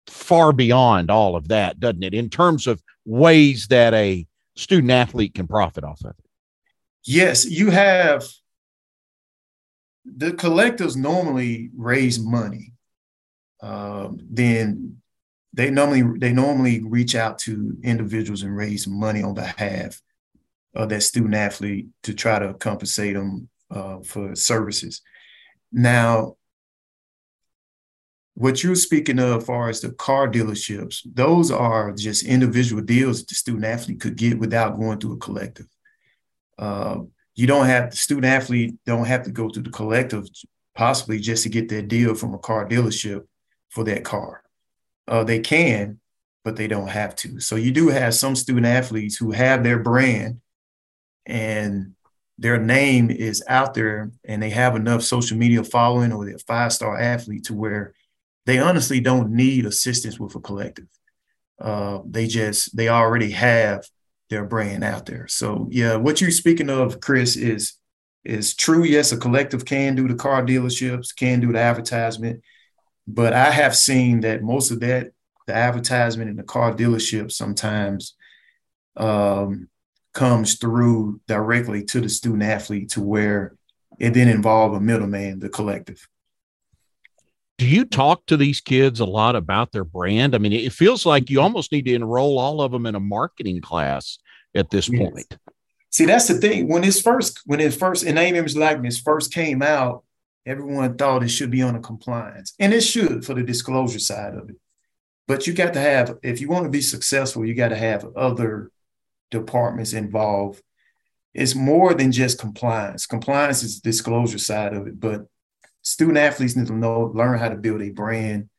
far 0.05 0.53
beyond 0.53 1.11
all 1.11 1.35
of 1.35 1.49
that, 1.49 1.81
doesn't 1.81 2.03
it, 2.03 2.13
in 2.13 2.29
terms 2.29 2.65
of 2.65 2.81
ways 3.03 3.67
that 3.67 3.93
a 3.93 4.25
student 4.57 4.91
athlete 4.91 5.35
can 5.35 5.47
profit 5.47 5.83
off 5.83 6.01
of 6.03 6.11
it? 6.11 6.15
Yes, 7.05 7.45
you 7.45 7.69
have 7.71 8.25
the 10.03 10.31
collectives 10.31 10.95
normally 10.95 11.69
raise 11.75 12.19
money. 12.19 12.73
Um, 13.61 14.19
then 14.29 14.97
they 15.53 15.69
normally 15.69 16.03
they 16.19 16.33
normally 16.33 16.83
reach 16.83 17.15
out 17.15 17.39
to 17.39 17.77
individuals 17.83 18.43
and 18.43 18.55
raise 18.55 18.87
money 18.87 19.23
on 19.23 19.33
behalf 19.33 20.01
of 20.75 20.89
that 20.89 21.01
student 21.01 21.33
athlete 21.33 21.87
to 22.03 22.13
try 22.13 22.37
to 22.39 22.53
compensate 22.53 23.15
them 23.15 23.49
uh, 23.71 23.99
for 24.01 24.35
services. 24.35 25.01
Now, 25.71 26.36
what 28.37 28.63
you're 28.63 28.75
speaking 28.75 29.17
of, 29.17 29.41
as 29.41 29.45
far 29.47 29.67
as 29.67 29.81
the 29.81 29.91
car 29.93 30.27
dealerships, 30.29 31.01
those 31.11 31.49
are 31.49 31.91
just 31.91 32.23
individual 32.23 32.83
deals 32.83 33.19
that 33.19 33.29
the 33.29 33.33
student 33.33 33.65
athlete 33.65 33.99
could 33.99 34.15
get 34.15 34.37
without 34.37 34.77
going 34.77 34.99
through 34.99 35.13
a 35.13 35.17
collective. 35.17 35.65
Uh, 36.59 36.99
you 37.33 37.47
don't 37.47 37.65
have 37.65 37.89
the 37.89 37.97
student 37.97 38.27
athlete 38.27 38.75
don't 38.85 39.05
have 39.05 39.23
to 39.23 39.31
go 39.31 39.49
through 39.49 39.63
the 39.63 39.71
collective 39.71 40.27
possibly 40.75 41.17
just 41.17 41.43
to 41.43 41.49
get 41.49 41.67
that 41.69 41.87
deal 41.87 42.13
from 42.13 42.35
a 42.35 42.37
car 42.37 42.69
dealership 42.69 43.25
for 43.69 43.83
that 43.85 44.03
car. 44.03 44.43
Uh, 45.07 45.23
they 45.23 45.39
can, 45.39 45.99
but 46.43 46.55
they 46.55 46.67
don't 46.67 46.89
have 46.89 47.15
to. 47.15 47.39
So 47.39 47.55
you 47.55 47.71
do 47.71 47.87
have 47.87 48.13
some 48.13 48.35
student 48.35 48.67
athletes 48.67 49.17
who 49.17 49.31
have 49.31 49.63
their 49.63 49.79
brand 49.79 50.41
and 51.25 51.95
their 52.37 52.59
name 52.59 53.09
is 53.09 53.43
out 53.47 53.73
there 53.73 54.11
and 54.25 54.43
they 54.43 54.51
have 54.51 54.75
enough 54.75 55.01
social 55.01 55.39
media 55.39 55.63
following 55.63 56.13
or 56.13 56.23
they're 56.23 56.37
five 56.37 56.71
star 56.71 56.99
athlete 56.99 57.45
to 57.45 57.55
where 57.55 57.95
they 58.47 58.59
honestly 58.59 59.01
don't 59.01 59.31
need 59.31 59.65
assistance 59.65 60.17
with 60.17 60.33
a 60.33 60.39
collective. 60.39 60.87
Uh, 61.59 61.99
they 62.05 62.27
just, 62.27 62.75
they 62.75 62.87
already 62.87 63.31
have 63.31 63.85
their 64.29 64.45
brand 64.45 64.85
out 64.85 65.05
there. 65.05 65.27
So 65.27 65.67
yeah, 65.69 65.97
what 65.97 66.21
you're 66.21 66.31
speaking 66.31 66.69
of, 66.69 67.01
Chris, 67.01 67.35
is 67.35 67.73
is 68.23 68.55
true. 68.55 68.83
Yes, 68.83 69.11
a 69.11 69.17
collective 69.17 69.65
can 69.65 69.95
do 69.95 70.07
the 70.07 70.15
car 70.15 70.43
dealerships, 70.43 71.15
can 71.15 71.39
do 71.41 71.51
the 71.51 71.59
advertisement, 71.59 72.41
but 73.05 73.33
I 73.33 73.51
have 73.51 73.75
seen 73.75 74.21
that 74.21 74.43
most 74.43 74.71
of 74.71 74.79
that, 74.79 75.11
the 75.45 75.53
advertisement 75.53 76.29
in 76.29 76.35
the 76.37 76.43
car 76.43 76.73
dealership 76.73 77.31
sometimes 77.31 78.15
um, 78.95 79.69
comes 80.13 80.55
through 80.55 81.19
directly 81.27 81.83
to 81.85 82.01
the 82.01 82.09
student 82.09 82.43
athlete 82.43 82.89
to 82.91 83.01
where 83.01 83.55
it 83.99 84.13
didn't 84.13 84.35
involve 84.35 84.73
a 84.73 84.79
middleman, 84.79 85.39
the 85.39 85.49
collective. 85.49 86.07
Do 87.57 87.65
you 87.67 87.85
talk 87.85 88.25
to 88.27 88.37
these 88.37 88.61
kids 88.61 88.99
a 88.99 89.05
lot 89.05 89.35
about 89.35 89.71
their 89.71 89.83
brand? 89.83 90.35
I 90.35 90.37
mean, 90.37 90.53
it 90.53 90.73
feels 90.73 91.05
like 91.05 91.29
you 91.29 91.41
almost 91.41 91.71
need 91.71 91.85
to 91.85 91.93
enroll 91.93 92.37
all 92.37 92.61
of 92.61 92.71
them 92.71 92.85
in 92.85 92.93
a 92.93 92.99
marketing 92.99 93.61
class 93.61 94.19
at 94.53 94.69
this 94.69 94.87
yes. 94.87 94.99
point. 94.99 95.37
See, 95.89 96.05
that's 96.05 96.27
the 96.27 96.35
thing. 96.35 96.67
When 96.67 96.83
it's 96.83 97.01
first, 97.01 97.41
when 97.45 97.59
it 97.59 97.73
first, 97.73 98.03
in 98.03 98.15
name 98.15 98.35
image 98.35 98.55
likeness 98.55 98.99
first 98.99 99.33
came 99.33 99.63
out, 99.63 100.03
everyone 100.45 100.95
thought 100.95 101.23
it 101.23 101.29
should 101.29 101.49
be 101.49 101.63
on 101.63 101.75
a 101.75 101.79
compliance, 101.79 102.53
and 102.59 102.73
it 102.73 102.81
should 102.81 103.25
for 103.25 103.33
the 103.33 103.43
disclosure 103.43 103.99
side 103.99 104.35
of 104.35 104.49
it. 104.49 104.55
But 105.27 105.47
you 105.47 105.53
got 105.53 105.73
to 105.73 105.79
have, 105.79 106.17
if 106.21 106.39
you 106.39 106.49
want 106.49 106.65
to 106.65 106.69
be 106.69 106.81
successful, 106.81 107.45
you 107.45 107.55
got 107.55 107.69
to 107.69 107.75
have 107.75 108.05
other 108.15 108.71
departments 109.31 109.93
involved. 109.93 110.61
It's 111.33 111.55
more 111.55 111.93
than 111.93 112.11
just 112.11 112.39
compliance. 112.39 113.05
Compliance 113.05 113.63
is 113.63 113.79
the 113.79 113.89
disclosure 113.89 114.37
side 114.37 114.73
of 114.73 114.87
it, 114.87 114.99
but 114.99 115.27
student 115.87 116.17
athletes 116.17 116.57
need 116.57 116.67
to 116.67 116.73
know, 116.73 117.11
learn 117.15 117.39
how 117.39 117.47
to 117.47 117.55
build 117.55 117.81
a 117.81 117.91
brand. 117.91 118.49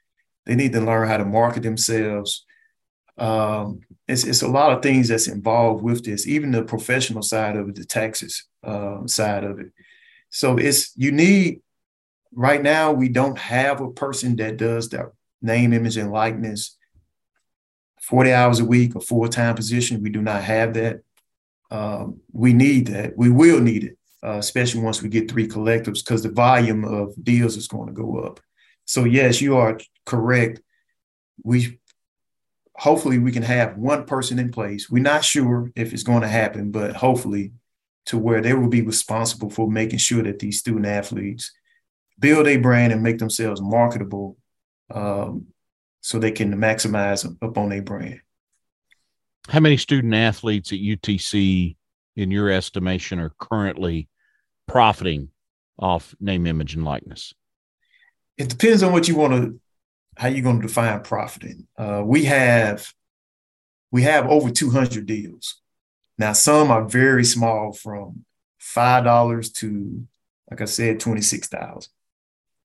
They 0.47 0.55
need 0.55 0.73
to 0.73 0.81
learn 0.81 1.07
how 1.07 1.19
to 1.19 1.27
market 1.27 1.63
themselves. 1.63 2.47
Um, 3.19 3.81
it's, 4.07 4.25
it's 4.25 4.41
a 4.41 4.49
lot 4.49 4.73
of 4.73 4.83
things 4.83 5.09
that's 5.09 5.29
involved 5.29 5.85
with 5.85 6.05
this, 6.05 6.27
even 6.27 6.53
the 6.53 6.63
professional 6.63 7.21
side 7.21 7.57
of 7.57 7.69
it, 7.69 7.75
the 7.75 7.85
taxes 7.85 8.45
uh, 8.65 9.07
side 9.07 9.45
of 9.45 9.61
it. 9.61 9.73
So 10.31 10.57
it's 10.57 10.93
you 10.97 11.13
need 11.13 11.61
right 12.33 12.63
now 12.63 12.93
we 12.93 13.11
don't 13.11 13.39
have 13.39 13.83
a 13.83 13.91
person 13.91 14.37
that 14.37 14.57
does 14.57 14.89
that 14.91 15.13
name, 15.43 15.75
image, 15.75 15.99
and 15.99 16.11
likeness 16.11 16.79
40 18.01 18.33
hours 18.33 18.61
a 18.61 18.65
week, 18.65 18.95
a 18.95 19.01
full-time 19.01 19.55
position. 19.55 20.03
We 20.03 20.09
do 20.09 20.23
not 20.23 20.43
have 20.45 20.73
that. 20.75 21.03
Um, 21.71 22.21
we 22.33 22.55
need 22.55 22.87
that. 22.87 23.19
We 23.19 23.29
will 23.29 23.61
need 23.61 23.85
it, 23.85 23.98
uh, 24.25 24.39
especially 24.39 24.81
once 24.81 25.03
we 25.03 25.09
get 25.09 25.31
three 25.31 25.49
collectives, 25.49 26.05
because 26.05 26.23
the 26.23 26.31
volume 26.31 26.85
of 26.85 27.13
deals 27.23 27.57
is 27.57 27.69
going 27.69 27.89
to 27.89 27.93
go 27.93 28.19
up. 28.21 28.41
So 28.85 29.05
yes, 29.05 29.41
you 29.41 29.57
are 29.57 29.79
correct. 30.07 30.61
We 31.43 31.79
hopefully 32.75 33.19
we 33.19 33.33
can 33.33 33.43
have 33.43 33.77
one 33.77 34.05
person 34.07 34.39
in 34.39 34.51
place. 34.51 34.89
We're 34.89 35.03
not 35.03 35.25
sure 35.25 35.71
if 35.75 35.93
it's 35.93 36.05
going 36.05 36.23
to 36.23 36.29
happen, 36.29 36.71
but 36.71 36.97
hopefully 36.97 37.53
to 38.07 38.17
where 38.17 38.41
they 38.41 38.55
will 38.55 38.69
be 38.69 38.83
responsible 38.83 39.51
for 39.51 39.71
making 39.71 39.99
sure 39.99 40.23
that 40.23 40.39
these 40.39 40.59
student 40.59 40.87
athletes 40.87 41.53
build 42.19 42.47
a 42.47 42.57
brand 42.57 42.93
and 42.93 43.03
make 43.03 43.19
themselves 43.19 43.61
marketable 43.61 44.37
um, 44.91 45.49
so 46.01 46.19
they 46.19 46.31
can 46.31 46.55
maximize 46.55 47.31
upon 47.43 47.69
their 47.69 47.83
brand. 47.83 48.21
How 49.49 49.61
many 49.61 49.77
student 49.77 50.15
athletes 50.15 50.73
at 50.73 50.79
UTC, 50.79 51.77
in 52.19 52.33
your 52.33 52.51
estimation, 52.51 53.21
are 53.21 53.33
currently 53.39 54.09
profiting 54.67 55.31
off 55.79 56.17
name, 56.19 56.47
image, 56.47 56.75
and 56.75 56.85
likeness? 56.85 57.33
It 58.37 58.49
depends 58.49 58.83
on 58.83 58.93
what 58.93 59.07
you 59.07 59.17
want 59.17 59.33
to, 59.35 59.61
how 60.17 60.27
you're 60.27 60.43
going 60.43 60.61
to 60.61 60.67
define 60.67 61.01
profiting. 61.03 61.69
Uh, 61.77 62.03
we 62.05 62.25
have, 62.25 62.93
we 63.93 64.03
have 64.03 64.27
over 64.27 64.51
200 64.51 65.07
deals. 65.07 65.61
Now, 66.19 66.33
some 66.33 66.73
are 66.73 66.85
very 66.85 67.25
small, 67.25 67.73
from 67.73 68.25
five 68.59 69.05
dollars 69.05 69.51
to, 69.53 70.05
like 70.51 70.61
I 70.61 70.65
said, 70.65 70.99
twenty 70.99 71.23
six 71.23 71.47
thousand. 71.47 71.93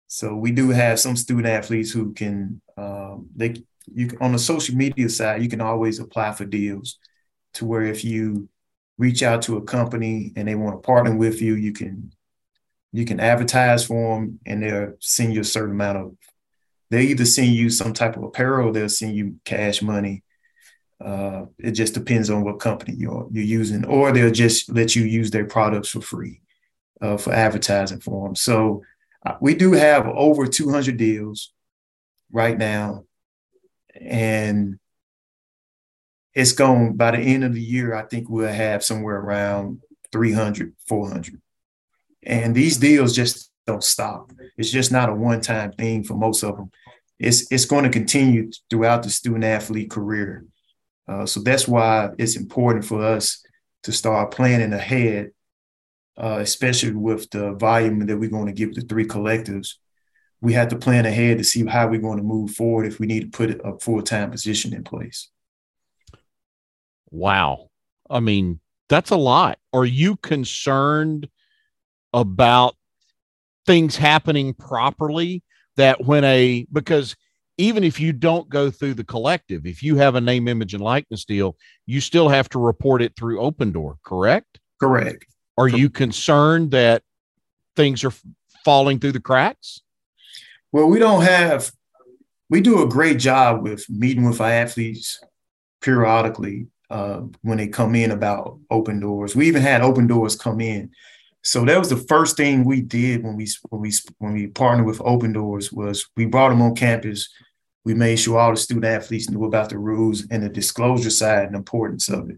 So 0.08 0.36
we 0.36 0.52
do 0.52 0.70
have 0.70 1.00
some 1.00 1.16
student 1.16 1.46
athletes 1.48 1.92
who 1.92 2.14
can 2.14 2.60
um, 2.76 3.30
they 3.36 3.64
you 3.86 4.10
on 4.20 4.32
the 4.32 4.40
social 4.40 4.76
media 4.76 5.10
side 5.10 5.44
you 5.44 5.50
can 5.50 5.62
always 5.62 6.00
apply 6.00 6.32
for 6.32 6.46
deals 6.46 6.98
to 7.54 7.66
where 7.66 7.84
if 7.84 8.04
you 8.04 8.50
reach 8.98 9.24
out 9.24 9.42
to 9.44 9.58
a 9.58 9.62
company 9.62 10.32
and 10.36 10.48
they 10.48 10.56
want 10.56 10.76
to 10.76 10.86
partner 10.86 11.16
with 11.16 11.42
you 11.42 11.56
you 11.56 11.74
can 11.74 12.12
you 12.92 13.06
can 13.06 13.20
advertise 13.20 13.86
for 13.86 14.16
them 14.16 14.40
and 14.46 14.64
they'll 14.64 14.94
send 15.00 15.34
you 15.34 15.42
a 15.42 15.46
certain 15.46 15.72
amount 15.72 15.98
of 15.98 16.16
they 16.90 17.04
either 17.04 17.26
send 17.26 17.50
you 17.50 17.70
some 17.70 17.94
type 17.94 18.16
of 18.18 18.24
apparel 18.24 18.72
they'll 18.72 18.90
send 18.90 19.16
you 19.16 19.36
cash 19.46 19.82
money 19.82 20.24
uh, 21.04 21.46
it 21.58 21.72
just 21.72 21.94
depends 21.94 22.30
on 22.30 22.44
what 22.44 22.60
company 22.60 22.96
you're 22.98 23.28
you're 23.32 23.44
using 23.44 23.84
or 23.86 24.12
they'll 24.12 24.32
just 24.32 24.72
let 24.72 24.96
you 24.96 25.04
use 25.04 25.32
their 25.32 25.46
products 25.46 25.90
for 25.90 26.02
free 26.02 26.42
uh, 27.02 27.18
for 27.18 27.34
advertising 27.34 28.00
for 28.00 28.28
them 28.28 28.36
so 28.36 28.84
we 29.40 29.56
do 29.56 29.74
have 29.74 30.06
over 30.08 30.46
200 30.46 30.98
deals 30.98 31.54
right 32.32 32.58
now. 32.58 33.06
And 34.00 34.80
it's 36.36 36.52
going 36.52 36.96
by 36.96 37.12
the 37.12 37.20
end 37.20 37.44
of 37.44 37.54
the 37.54 37.62
year, 37.62 37.94
I 37.94 38.04
think 38.04 38.30
we'll 38.30 38.48
have 38.48 38.84
somewhere 38.84 39.18
around 39.18 39.82
300, 40.12 40.74
400. 40.88 41.42
And 42.24 42.56
these 42.56 42.78
deals 42.78 43.16
just 43.16 43.52
don't 43.68 43.84
stop. 43.84 44.32
It's 44.58 44.72
just 44.72 44.92
not 44.92 45.10
a 45.10 45.14
one 45.14 45.42
time 45.42 45.72
thing 45.74 46.04
for 46.04 46.16
most 46.16 46.44
of 46.44 46.56
them. 46.56 46.72
It's, 47.20 47.52
it's 47.52 47.66
going 47.66 47.84
to 47.84 47.90
continue 47.90 48.52
throughout 48.70 49.04
the 49.04 49.10
student 49.10 49.44
athlete 49.44 49.92
career. 49.92 50.46
Uh, 51.08 51.26
so 51.26 51.42
that's 51.42 51.68
why 51.68 52.10
it's 52.18 52.36
important 52.36 52.86
for 52.86 53.04
us 53.04 53.44
to 53.84 53.92
start 53.92 54.32
planning 54.32 54.74
ahead 54.74 55.32
uh, 56.18 56.40
especially 56.42 56.92
with 56.94 57.30
the 57.32 57.54
volume 57.54 58.06
that 58.06 58.18
we're 58.18 58.30
going 58.30 58.46
to 58.46 58.54
give 58.54 58.74
the 58.74 58.82
three 58.82 59.06
collectives, 59.06 59.76
we 60.42 60.54
have 60.54 60.68
to 60.68 60.76
plan 60.76 61.06
ahead 61.06 61.38
to 61.38 61.44
see 61.44 61.66
how 61.66 61.88
we're 61.88 62.00
going 62.00 62.18
to 62.18 62.24
move 62.24 62.52
forward 62.52 62.86
if 62.86 63.00
we 63.00 63.08
need 63.08 63.32
to 63.32 63.38
put 63.38 63.62
a 63.64 63.80
full 63.80 64.02
time 64.02 64.30
position 64.30 64.74
in 64.74 64.84
place. 64.84 65.30
Wow. 67.14 67.70
I 68.10 68.20
mean, 68.20 68.60
that's 68.90 69.12
a 69.12 69.16
lot. 69.16 69.60
Are 69.72 69.86
you 69.86 70.18
concerned 70.18 71.30
about 72.12 72.76
things 73.66 73.96
happening 73.96 74.54
properly? 74.56 75.44
That 75.78 76.04
when 76.04 76.24
a, 76.24 76.68
because 76.72 77.16
even 77.58 77.84
if 77.84 78.00
you 78.00 78.14
don't 78.14 78.50
go 78.50 78.72
through 78.72 78.96
the 78.96 79.04
collective, 79.04 79.66
if 79.66 79.84
you 79.84 79.96
have 79.98 80.16
a 80.16 80.22
name, 80.22 80.48
image, 80.48 80.74
and 80.74 80.84
likeness 80.84 81.24
deal, 81.24 81.56
you 81.86 82.02
still 82.02 82.30
have 82.30 82.50
to 82.50 82.60
report 82.60 83.02
it 83.02 83.16
through 83.16 83.40
Opendorse, 83.40 83.98
correct? 84.04 84.60
Correct. 84.80 85.26
Are 85.58 85.68
you 85.68 85.90
concerned 85.90 86.72
that 86.72 87.04
things 87.76 88.04
are 88.04 88.14
falling 88.66 89.00
through 89.00 89.12
the 89.12 89.20
cracks? 89.20 89.82
Well, 90.72 90.88
we 90.88 90.98
don't 90.98 91.22
have, 91.22 91.72
we 92.50 92.60
do 92.60 92.82
a 92.82 92.90
great 92.90 93.20
job 93.20 93.62
with 93.62 93.88
meeting 93.88 94.26
with 94.26 94.42
our 94.42 94.50
athletes 94.50 95.24
periodically 95.80 96.68
uh, 96.94 97.22
when 97.42 97.58
they 97.58 97.68
come 97.68 97.96
in 97.96 98.12
about 98.12 98.60
Opendorse. 98.72 99.36
We 99.36 99.48
even 99.48 99.62
had 99.62 99.82
Opendorse 99.82 100.40
come 100.40 100.62
in. 100.62 100.92
So 101.42 101.66
that 101.66 101.80
was 101.80 101.90
the 101.90 101.98
first 101.98 102.38
thing 102.38 102.64
we 102.64 102.82
did 102.82 103.24
when 103.24 103.36
we 103.36 103.48
when 103.70 103.82
we 103.82 103.92
when 104.20 104.34
we 104.34 104.48
partnered 104.48 104.86
with 104.86 105.00
Opendorse 105.00 105.74
was 105.74 106.08
we 106.16 106.26
brought 106.26 106.50
them 106.50 106.62
on 106.62 106.76
campus. 106.76 107.30
We 107.84 107.94
made 107.94 108.18
sure 108.18 108.40
all 108.40 108.52
the 108.52 108.58
student 108.58 108.86
athletes 108.86 109.30
knew 109.30 109.44
about 109.44 109.70
the 109.70 109.78
rules 109.78 110.26
and 110.32 110.44
the 110.44 110.50
disclosure 110.50 111.10
side 111.10 111.48
and 111.48 111.56
importance 111.56 112.08
of 112.08 112.30
it. 112.30 112.38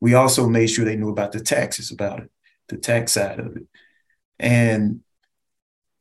We 0.00 0.14
also 0.14 0.48
made 0.48 0.68
sure 0.68 0.84
they 0.84 0.96
knew 0.96 1.10
about 1.10 1.32
the 1.32 1.40
taxes 1.40 1.90
about 1.90 2.20
it 2.20 2.30
the 2.68 2.76
tax 2.76 3.12
side 3.12 3.38
of 3.38 3.56
it. 3.56 3.66
And 4.38 5.00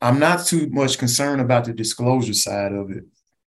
I'm 0.01 0.19
not 0.19 0.45
too 0.45 0.69
much 0.69 0.97
concerned 0.97 1.41
about 1.41 1.65
the 1.65 1.73
disclosure 1.73 2.33
side 2.33 2.73
of 2.73 2.91
it. 2.91 3.03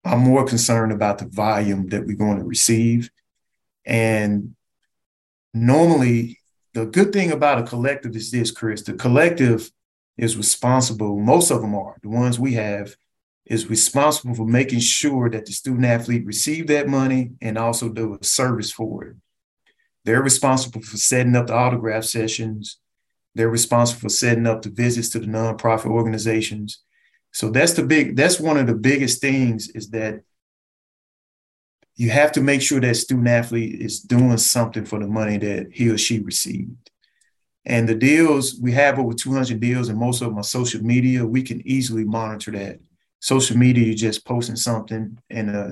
I'm 0.06 0.20
more 0.20 0.46
concerned 0.46 0.92
about 0.92 1.18
the 1.18 1.28
volume 1.28 1.88
that 1.90 2.06
we're 2.06 2.16
going 2.16 2.38
to 2.40 2.46
receive. 2.46 3.10
And 3.86 4.56
normally, 5.54 6.40
the 6.74 6.86
good 6.86 7.12
thing 7.12 7.32
about 7.32 7.60
a 7.60 7.64
collective 7.64 8.16
is 8.16 8.32
this, 8.32 8.52
Chris 8.52 8.84
the 8.84 8.94
collective 8.94 9.72
is 10.18 10.38
responsible, 10.38 11.20
most 11.20 11.50
of 11.50 11.62
them 11.62 11.76
are, 11.76 11.98
the 12.02 12.10
ones 12.10 12.40
we 12.40 12.54
have, 12.54 12.96
is 13.46 13.70
responsible 13.70 14.36
for 14.36 14.46
making 14.46 14.80
sure 14.80 15.30
that 15.30 15.46
the 15.46 15.52
student 15.52 15.86
athlete 15.86 16.26
receive 16.26 16.68
that 16.68 16.88
money 16.88 17.32
and 17.42 17.58
also 17.58 17.90
do 17.90 18.18
a 18.20 18.24
service 18.24 18.72
for 18.72 19.06
it. 19.06 19.16
They're 20.06 20.22
responsible 20.22 20.82
for 20.82 20.98
setting 20.98 21.36
up 21.36 21.48
the 21.48 21.56
autograph 21.56 22.04
sessions, 22.04 22.80
they're 23.36 23.50
responsible 23.50 24.02
for 24.02 24.10
setting 24.10 24.48
up 24.48 24.62
the 24.62 24.70
visits 24.70 25.10
to 25.10 25.20
the 25.20 25.28
nonprofit 25.28 25.90
organizations. 25.90 26.84
So 27.32 27.50
that's 27.50 27.74
the 27.74 27.84
big, 27.84 28.16
that's 28.16 28.40
one 28.40 28.58
of 28.58 28.68
the 28.68 28.76
biggest 28.76 29.22
things 29.22 29.70
is 29.70 29.90
that 29.92 30.22
you 32.00 32.10
have 32.10 32.32
to 32.32 32.40
make 32.40 32.62
sure 32.62 32.80
that 32.80 32.96
student 32.96 33.28
athlete 33.28 33.82
is 33.82 34.00
doing 34.00 34.38
something 34.38 34.86
for 34.86 35.00
the 35.00 35.08
money 35.08 35.38
that 35.38 35.68
he 35.74 35.90
or 35.90 35.98
she 35.98 36.20
received. 36.20 36.90
And 37.66 37.90
the 37.90 37.94
deals, 37.94 38.58
we 38.58 38.72
have 38.72 38.98
over 38.98 39.14
200 39.14 39.60
deals, 39.60 39.90
and 39.90 40.00
most 40.00 40.22
of 40.22 40.30
them 40.30 40.38
are 40.38 40.44
social 40.44 40.82
media. 40.82 41.26
We 41.26 41.44
can 41.44 41.62
easily 41.68 42.06
monitor 42.06 42.52
that. 42.52 42.80
Social 43.20 43.58
media, 43.58 43.84
you're 43.84 43.96
just 43.96 44.26
posting 44.26 44.56
something, 44.56 45.18
and 45.30 45.50
uh, 45.54 45.72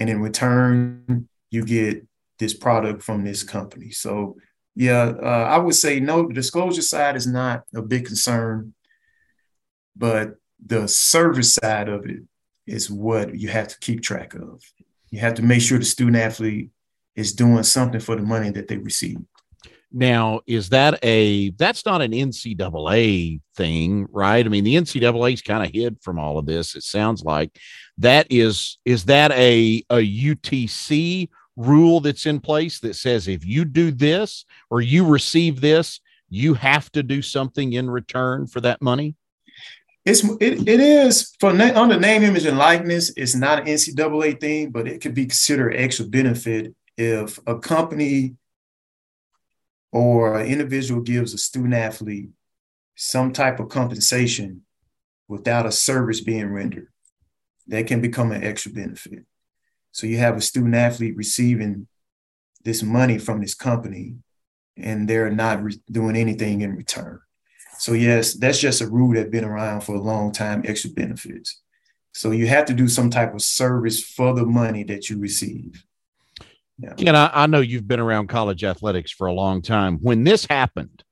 and 0.00 0.10
in 0.10 0.20
return, 0.20 1.28
you 1.52 1.64
get 1.64 2.04
this 2.40 2.54
product 2.54 3.04
from 3.04 3.24
this 3.24 3.44
company. 3.44 3.92
So 3.92 4.36
yeah, 4.74 5.12
uh, 5.22 5.46
I 5.48 5.58
would 5.58 5.76
say 5.76 6.00
no. 6.00 6.26
The 6.26 6.34
disclosure 6.34 6.82
side 6.82 7.14
is 7.14 7.28
not 7.28 7.62
a 7.72 7.82
big 7.82 8.06
concern, 8.06 8.74
but 9.94 10.34
the 10.58 10.88
service 10.88 11.54
side 11.54 11.88
of 11.88 12.04
it 12.04 12.24
is 12.66 12.90
what 12.90 13.38
you 13.38 13.48
have 13.50 13.68
to 13.68 13.78
keep 13.78 14.02
track 14.02 14.34
of. 14.34 14.60
You 15.10 15.20
have 15.20 15.34
to 15.34 15.42
make 15.42 15.62
sure 15.62 15.78
the 15.78 15.84
student 15.84 16.16
athlete 16.16 16.70
is 17.16 17.32
doing 17.32 17.62
something 17.62 18.00
for 18.00 18.16
the 18.16 18.22
money 18.22 18.50
that 18.50 18.68
they 18.68 18.76
receive. 18.76 19.18
Now, 19.90 20.40
is 20.46 20.68
that 20.68 20.98
a 21.02 21.50
that's 21.50 21.86
not 21.86 22.02
an 22.02 22.12
NCAA 22.12 23.40
thing, 23.56 24.06
right? 24.10 24.44
I 24.44 24.48
mean, 24.48 24.64
the 24.64 24.76
NCAA 24.76 25.32
is 25.32 25.42
kind 25.42 25.64
of 25.64 25.72
hid 25.72 25.96
from 26.02 26.18
all 26.18 26.36
of 26.36 26.44
this. 26.44 26.76
It 26.76 26.82
sounds 26.82 27.24
like 27.24 27.58
that 27.96 28.26
is 28.28 28.78
is 28.84 29.06
that 29.06 29.32
a 29.32 29.82
a 29.88 29.96
UTC 29.96 31.30
rule 31.56 32.00
that's 32.00 32.26
in 32.26 32.38
place 32.38 32.80
that 32.80 32.94
says 32.94 33.28
if 33.28 33.44
you 33.46 33.64
do 33.64 33.90
this 33.90 34.44
or 34.70 34.82
you 34.82 35.06
receive 35.06 35.60
this, 35.60 36.00
you 36.28 36.54
have 36.54 36.92
to 36.92 37.02
do 37.02 37.22
something 37.22 37.72
in 37.72 37.90
return 37.90 38.46
for 38.46 38.60
that 38.60 38.82
money? 38.82 39.16
It's 40.08 40.24
it, 40.24 40.66
it 40.66 40.80
is 40.80 41.34
for 41.38 41.52
na- 41.52 41.78
on 41.78 41.90
the 41.90 41.98
name, 41.98 42.22
image, 42.22 42.46
and 42.46 42.56
likeness. 42.56 43.12
It's 43.14 43.34
not 43.34 43.60
an 43.60 43.66
NCAA 43.66 44.40
thing, 44.40 44.70
but 44.70 44.88
it 44.88 45.02
could 45.02 45.12
be 45.12 45.26
considered 45.26 45.74
extra 45.76 46.06
benefit 46.06 46.74
if 46.96 47.38
a 47.46 47.58
company 47.58 48.36
or 49.92 50.38
an 50.38 50.46
individual 50.46 51.02
gives 51.02 51.34
a 51.34 51.38
student 51.38 51.74
athlete 51.74 52.30
some 52.96 53.34
type 53.34 53.60
of 53.60 53.68
compensation 53.68 54.62
without 55.28 55.66
a 55.66 55.72
service 55.72 56.22
being 56.22 56.48
rendered. 56.48 56.88
That 57.66 57.86
can 57.86 58.00
become 58.00 58.32
an 58.32 58.42
extra 58.42 58.72
benefit. 58.72 59.26
So 59.92 60.06
you 60.06 60.16
have 60.16 60.38
a 60.38 60.40
student 60.40 60.74
athlete 60.74 61.18
receiving 61.18 61.86
this 62.64 62.82
money 62.82 63.18
from 63.18 63.42
this 63.42 63.54
company, 63.54 64.14
and 64.74 65.06
they're 65.06 65.30
not 65.30 65.62
re- 65.62 65.82
doing 65.90 66.16
anything 66.16 66.62
in 66.62 66.76
return. 66.76 67.20
So 67.78 67.92
yes, 67.92 68.34
that's 68.34 68.58
just 68.60 68.80
a 68.80 68.86
rule 68.86 69.14
that's 69.14 69.30
been 69.30 69.44
around 69.44 69.82
for 69.82 69.94
a 69.94 70.00
long 70.00 70.32
time, 70.32 70.62
extra 70.66 70.90
benefits. 70.90 71.60
So 72.12 72.32
you 72.32 72.46
have 72.48 72.64
to 72.66 72.74
do 72.74 72.88
some 72.88 73.10
type 73.10 73.34
of 73.34 73.42
service 73.42 74.02
for 74.02 74.34
the 74.34 74.44
money 74.44 74.82
that 74.84 75.08
you 75.08 75.18
receive. 75.18 75.84
Yeah. 76.78 76.94
And 76.98 77.16
I, 77.16 77.30
I 77.32 77.46
know 77.46 77.60
you've 77.60 77.88
been 77.88 78.00
around 78.00 78.28
college 78.28 78.64
athletics 78.64 79.10
for 79.10 79.26
a 79.26 79.32
long 79.32 79.62
time. 79.62 79.98
When 80.00 80.24
this 80.24 80.44
happened, 80.44 81.04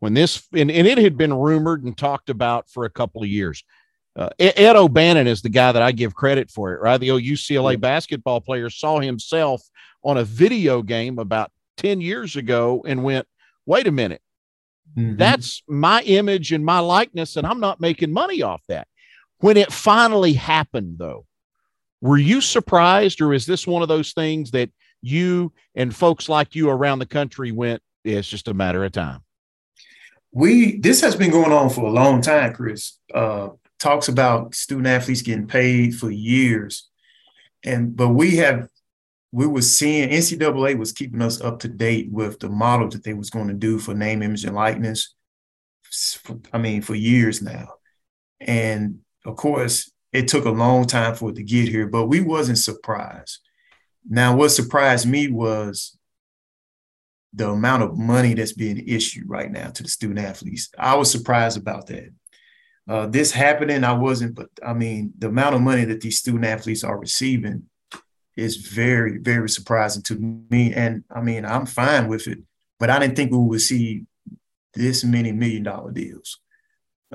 when 0.00 0.14
this 0.14 0.46
and, 0.52 0.70
and 0.70 0.86
it 0.86 0.98
had 0.98 1.16
been 1.16 1.34
rumored 1.34 1.84
and 1.84 1.96
talked 1.96 2.30
about 2.30 2.68
for 2.70 2.84
a 2.84 2.90
couple 2.90 3.22
of 3.22 3.28
years. 3.28 3.64
Uh, 4.16 4.30
Ed 4.40 4.74
O'Bannon 4.74 5.28
is 5.28 5.42
the 5.42 5.48
guy 5.48 5.70
that 5.70 5.82
I 5.82 5.92
give 5.92 6.12
credit 6.12 6.50
for 6.50 6.74
it, 6.74 6.80
right? 6.80 6.98
The 6.98 7.12
old 7.12 7.22
UCLA 7.22 7.80
basketball 7.80 8.40
player 8.40 8.68
saw 8.68 8.98
himself 8.98 9.62
on 10.02 10.16
a 10.16 10.24
video 10.24 10.82
game 10.82 11.20
about 11.20 11.52
10 11.76 12.00
years 12.00 12.34
ago 12.34 12.84
and 12.84 13.04
went, 13.04 13.28
wait 13.64 13.86
a 13.86 13.92
minute, 13.92 14.20
mm-hmm. 14.98 15.16
that's 15.16 15.62
my 15.68 16.02
image 16.02 16.52
and 16.52 16.64
my 16.64 16.80
likeness, 16.80 17.36
and 17.36 17.46
I'm 17.46 17.60
not 17.60 17.80
making 17.80 18.12
money 18.12 18.42
off 18.42 18.62
that. 18.68 18.88
When 19.38 19.56
it 19.56 19.72
finally 19.72 20.32
happened, 20.32 20.96
though, 20.98 21.24
were 22.00 22.18
you 22.18 22.40
surprised, 22.40 23.20
or 23.20 23.32
is 23.32 23.46
this 23.46 23.66
one 23.66 23.82
of 23.82 23.88
those 23.88 24.12
things 24.12 24.50
that 24.50 24.70
you 25.00 25.52
and 25.74 25.94
folks 25.94 26.28
like 26.28 26.54
you 26.54 26.68
around 26.68 26.98
the 26.98 27.06
country 27.06 27.52
went, 27.52 27.82
yeah, 28.04 28.18
it's 28.18 28.28
just 28.28 28.48
a 28.48 28.54
matter 28.54 28.84
of 28.84 28.92
time? 28.92 29.22
we 30.32 30.78
this 30.78 31.00
has 31.00 31.16
been 31.16 31.30
going 31.30 31.52
on 31.52 31.70
for 31.70 31.86
a 31.86 31.90
long 31.90 32.20
time, 32.20 32.52
Chris. 32.52 32.98
Uh, 33.12 33.50
talks 33.78 34.08
about 34.08 34.54
student 34.54 34.86
athletes 34.86 35.22
getting 35.22 35.46
paid 35.46 35.94
for 35.94 36.10
years, 36.10 36.88
and 37.64 37.96
but 37.96 38.10
we 38.10 38.36
have 38.36 38.68
we 39.30 39.46
were 39.46 39.62
seeing 39.62 40.08
NCAA 40.08 40.78
was 40.78 40.92
keeping 40.92 41.20
us 41.20 41.40
up 41.40 41.60
to 41.60 41.68
date 41.68 42.10
with 42.10 42.38
the 42.38 42.48
model 42.48 42.88
that 42.88 43.04
they 43.04 43.14
was 43.14 43.30
going 43.30 43.48
to 43.48 43.54
do 43.54 43.78
for 43.78 43.94
name, 43.94 44.22
image, 44.22 44.44
and 44.44 44.56
likeness. 44.56 45.14
I 46.52 46.58
mean, 46.58 46.82
for 46.82 46.94
years 46.94 47.42
now, 47.42 47.68
and 48.40 49.00
of 49.24 49.36
course, 49.36 49.90
it 50.12 50.28
took 50.28 50.46
a 50.46 50.50
long 50.50 50.86
time 50.86 51.14
for 51.14 51.30
it 51.30 51.36
to 51.36 51.42
get 51.42 51.68
here, 51.68 51.86
but 51.86 52.06
we 52.06 52.20
wasn't 52.20 52.58
surprised. 52.58 53.40
Now, 54.08 54.34
what 54.34 54.50
surprised 54.50 55.06
me 55.06 55.28
was 55.28 55.98
the 57.34 57.50
amount 57.50 57.82
of 57.82 57.98
money 57.98 58.32
that's 58.32 58.54
being 58.54 58.88
issued 58.88 59.28
right 59.28 59.50
now 59.50 59.68
to 59.68 59.82
the 59.82 59.88
student 59.88 60.20
athletes. 60.20 60.70
I 60.78 60.94
was 60.96 61.10
surprised 61.10 61.58
about 61.58 61.86
that. 61.88 62.10
Uh, 62.88 63.06
this 63.06 63.30
happening, 63.30 63.84
I 63.84 63.92
wasn't, 63.92 64.34
but 64.34 64.48
I 64.66 64.72
mean, 64.72 65.12
the 65.18 65.28
amount 65.28 65.54
of 65.54 65.60
money 65.60 65.84
that 65.84 66.00
these 66.00 66.18
student 66.18 66.46
athletes 66.46 66.84
are 66.84 66.98
receiving 66.98 67.64
is 68.38 68.56
very, 68.56 69.18
very 69.18 69.48
surprising 69.48 70.02
to 70.04 70.44
me. 70.50 70.72
And 70.72 71.04
I 71.10 71.20
mean, 71.20 71.44
I'm 71.44 71.66
fine 71.66 72.08
with 72.08 72.26
it, 72.28 72.38
but 72.78 72.90
I 72.90 72.98
didn't 72.98 73.16
think 73.16 73.32
we 73.32 73.38
would 73.38 73.60
see 73.60 74.04
this 74.74 75.04
many 75.04 75.32
million 75.32 75.64
dollar 75.64 75.90
deals. 75.90 76.38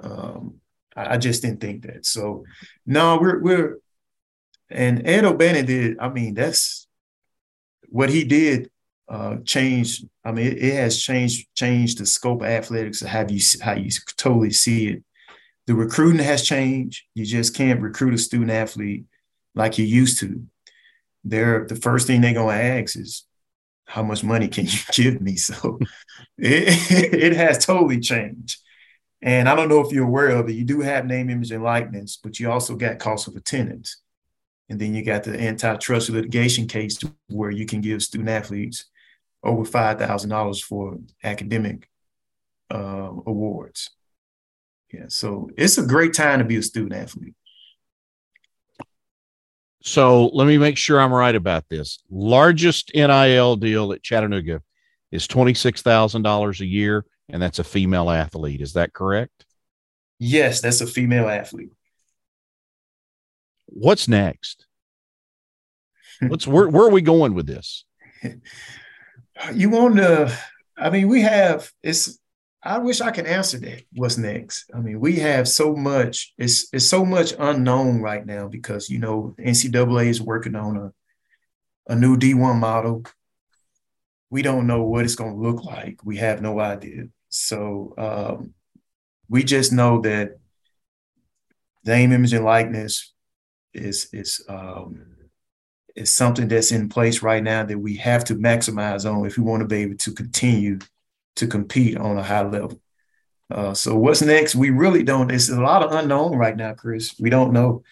Um, 0.01 0.55
I, 0.95 1.15
I 1.15 1.17
just 1.17 1.41
didn't 1.41 1.61
think 1.61 1.83
that. 1.83 2.05
So, 2.05 2.45
no, 2.85 3.17
we're 3.19 3.39
we're, 3.41 3.77
and 4.69 5.07
Ed 5.07 5.25
O'Bannon 5.25 5.65
did. 5.65 5.99
I 5.99 6.09
mean, 6.09 6.33
that's 6.33 6.87
what 7.89 8.09
he 8.09 8.23
did 8.23 8.69
uh, 9.07 9.37
changed. 9.45 10.05
I 10.25 10.31
mean, 10.31 10.47
it, 10.47 10.57
it, 10.57 10.73
has 10.75 11.01
changed 11.01 11.47
changed 11.55 11.99
the 11.99 12.05
scope 12.05 12.41
of 12.41 12.47
athletics 12.47 13.01
have 13.01 13.31
you 13.31 13.39
how 13.61 13.73
you 13.73 13.89
totally 14.17 14.51
see 14.51 14.87
it. 14.87 15.03
The 15.67 15.75
recruiting 15.75 16.23
has 16.23 16.43
changed. 16.43 17.03
You 17.13 17.25
just 17.25 17.55
can't 17.55 17.81
recruit 17.81 18.13
a 18.13 18.17
student 18.17 18.51
athlete 18.51 19.05
like 19.55 19.77
you 19.77 19.85
used 19.85 20.19
to. 20.19 20.43
They're 21.23 21.65
the 21.65 21.75
first 21.75 22.07
thing 22.07 22.21
they're 22.21 22.33
gonna 22.33 22.53
ask 22.57 22.97
is, 22.97 23.25
"How 23.85 24.03
much 24.03 24.23
money 24.23 24.47
can 24.47 24.65
you 24.65 24.79
give 24.93 25.21
me?" 25.21 25.37
So 25.37 25.79
it, 26.37 27.13
it 27.13 27.33
has 27.35 27.65
totally 27.65 27.99
changed. 27.99 28.59
And 29.21 29.47
I 29.47 29.55
don't 29.55 29.69
know 29.69 29.79
if 29.81 29.91
you're 29.93 30.05
aware 30.07 30.29
of 30.29 30.49
it. 30.49 30.53
You 30.53 30.65
do 30.65 30.81
have 30.81 31.05
name, 31.05 31.29
image, 31.29 31.51
and 31.51 31.63
likeness, 31.63 32.17
but 32.21 32.39
you 32.39 32.51
also 32.51 32.75
got 32.75 32.99
cost 32.99 33.27
of 33.27 33.35
attendance. 33.35 34.01
And 34.69 34.79
then 34.79 34.93
you 34.93 35.03
got 35.03 35.23
the 35.23 35.39
antitrust 35.39 36.09
litigation 36.09 36.67
case 36.67 36.99
where 37.29 37.51
you 37.51 37.65
can 37.65 37.81
give 37.81 38.03
student 38.03 38.29
athletes 38.29 38.85
over 39.43 39.65
five 39.65 39.99
thousand 39.99 40.29
dollars 40.29 40.61
for 40.61 40.97
academic 41.23 41.89
uh, 42.71 43.11
awards. 43.25 43.91
Yeah, 44.91 45.05
so 45.07 45.49
it's 45.57 45.77
a 45.77 45.85
great 45.85 46.13
time 46.13 46.39
to 46.39 46.45
be 46.45 46.57
a 46.57 46.61
student 46.61 46.93
athlete. 46.93 47.35
So 49.83 50.27
let 50.27 50.47
me 50.47 50.57
make 50.57 50.77
sure 50.77 50.99
I'm 50.99 51.13
right 51.13 51.35
about 51.35 51.67
this. 51.69 51.99
Largest 52.09 52.91
NIL 52.95 53.57
deal 53.57 53.91
at 53.91 54.01
Chattanooga 54.01 54.61
is 55.11 55.27
twenty 55.27 55.53
six 55.53 55.81
thousand 55.81 56.21
dollars 56.21 56.61
a 56.61 56.65
year, 56.65 57.05
and 57.29 57.41
that's 57.41 57.59
a 57.59 57.63
female 57.65 58.09
athlete. 58.09 58.61
Is 58.61 58.73
that 58.73 58.93
correct? 58.93 59.45
Yes, 60.19 60.61
that's 60.61 60.79
a 60.79 60.87
female 60.87 61.27
athlete. 61.27 61.73
What's 63.65 64.07
next? 64.07 64.65
What's 66.21 66.47
where, 66.47 66.69
where 66.69 66.85
are 66.85 66.91
we 66.91 67.01
going 67.01 67.33
with 67.33 67.45
this? 67.45 67.83
you 69.53 69.69
want 69.69 69.97
to 69.97 70.33
i 70.77 70.89
mean 70.89 71.07
we 71.07 71.21
have 71.21 71.69
it's 71.81 72.17
i 72.63 72.77
wish 72.77 73.01
i 73.01 73.11
could 73.11 73.25
answer 73.25 73.59
that. 73.59 73.83
What's 73.93 74.17
next? 74.17 74.69
I 74.73 74.79
mean 74.79 74.99
we 74.99 75.17
have 75.17 75.47
so 75.47 75.75
much 75.75 76.33
it's 76.37 76.67
it's 76.73 76.87
so 76.87 77.05
much 77.05 77.33
unknown 77.37 78.01
right 78.01 78.25
now 78.25 78.47
because 78.47 78.89
you 78.89 78.99
know 78.99 79.35
ncaa 79.39 80.05
is 80.05 80.21
working 80.21 80.55
on 80.55 80.77
a 80.77 80.91
a 81.87 81.95
new 81.95 82.17
d1 82.17 82.57
model. 82.57 83.03
We 84.29 84.41
don't 84.41 84.67
know 84.67 84.83
what 84.83 85.05
it's 85.05 85.15
going 85.15 85.35
to 85.35 85.39
look 85.39 85.63
like. 85.63 85.99
We 86.03 86.17
have 86.17 86.41
no 86.41 86.59
idea. 86.59 87.03
So 87.29 87.93
um, 87.97 88.53
we 89.29 89.43
just 89.43 89.71
know 89.71 90.01
that 90.01 90.37
name 91.85 92.11
image 92.11 92.33
and 92.33 92.45
likeness 92.45 93.13
is 93.73 94.07
is 94.13 94.43
um, 94.47 95.05
is 95.95 96.11
something 96.11 96.47
that's 96.47 96.71
in 96.71 96.89
place 96.89 97.21
right 97.21 97.43
now 97.43 97.63
that 97.63 97.77
we 97.77 97.97
have 97.97 98.23
to 98.25 98.35
maximize 98.35 99.09
on 99.11 99.25
if 99.25 99.37
we 99.37 99.43
want 99.43 99.61
to 99.61 99.67
be 99.67 99.77
able 99.77 99.97
to 99.97 100.13
continue 100.13 100.79
to 101.35 101.47
compete 101.47 101.97
on 101.97 102.17
a 102.17 102.23
high 102.23 102.47
level. 102.47 102.79
Uh, 103.49 103.73
so 103.73 103.95
what's 103.95 104.21
next? 104.21 104.55
We 104.55 104.69
really 104.69 105.03
don't. 105.03 105.31
It's 105.31 105.49
a 105.49 105.61
lot 105.61 105.83
of 105.83 105.91
unknown 105.91 106.37
right 106.37 106.55
now, 106.55 106.73
Chris. 106.73 107.15
We 107.19 107.29
don't 107.29 107.53
know. 107.53 107.83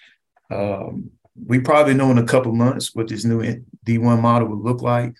Um, 0.49 1.11
we 1.45 1.59
probably 1.59 1.93
know 1.93 2.11
in 2.11 2.17
a 2.17 2.25
couple 2.25 2.53
months 2.53 2.95
what 2.95 3.07
this 3.07 3.25
new 3.25 3.41
D1 3.85 4.21
model 4.21 4.47
will 4.47 4.61
look 4.61 4.81
like. 4.81 5.15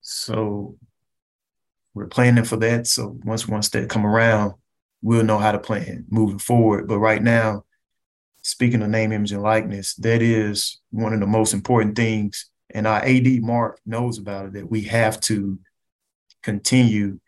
So 0.00 0.76
we're 1.94 2.06
planning 2.06 2.44
for 2.44 2.56
that. 2.58 2.86
So 2.86 3.18
once 3.24 3.48
once 3.48 3.68
that 3.70 3.90
come 3.90 4.06
around, 4.06 4.54
we'll 5.02 5.24
know 5.24 5.38
how 5.38 5.52
to 5.52 5.58
plan 5.58 6.04
moving 6.08 6.38
forward. 6.38 6.86
But 6.88 6.98
right 6.98 7.22
now, 7.22 7.64
speaking 8.42 8.82
of 8.82 8.90
name, 8.90 9.12
image, 9.12 9.32
and 9.32 9.42
likeness, 9.42 9.94
that 9.96 10.22
is 10.22 10.80
one 10.90 11.12
of 11.12 11.20
the 11.20 11.26
most 11.26 11.54
important 11.54 11.96
things. 11.96 12.50
And 12.70 12.86
our 12.86 13.00
AD 13.04 13.42
Mark 13.42 13.80
knows 13.86 14.18
about 14.18 14.46
it 14.46 14.52
that 14.54 14.70
we 14.70 14.82
have 14.82 15.20
to 15.22 15.58
continue 16.42 17.18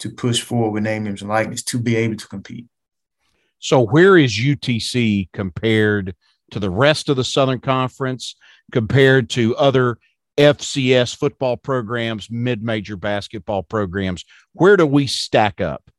to 0.00 0.10
push 0.10 0.42
forward 0.42 0.70
with 0.70 0.82
name, 0.82 1.06
image, 1.06 1.22
and 1.22 1.30
likeness 1.30 1.62
to 1.64 1.78
be 1.78 1.96
able 1.96 2.16
to 2.16 2.28
compete. 2.28 2.66
So, 3.58 3.80
where 3.80 4.18
is 4.18 4.36
UTC 4.36 5.28
compared 5.32 6.14
to 6.50 6.58
the 6.58 6.70
rest 6.70 7.08
of 7.08 7.16
the 7.16 7.24
Southern 7.24 7.60
Conference, 7.60 8.36
compared 8.72 9.30
to 9.30 9.56
other 9.56 9.98
FCS 10.36 11.16
football 11.16 11.56
programs, 11.56 12.30
mid 12.30 12.62
major 12.62 12.96
basketball 12.96 13.62
programs? 13.62 14.24
Where 14.52 14.76
do 14.76 14.86
we 14.86 15.06
stack 15.06 15.60
up? 15.60 15.90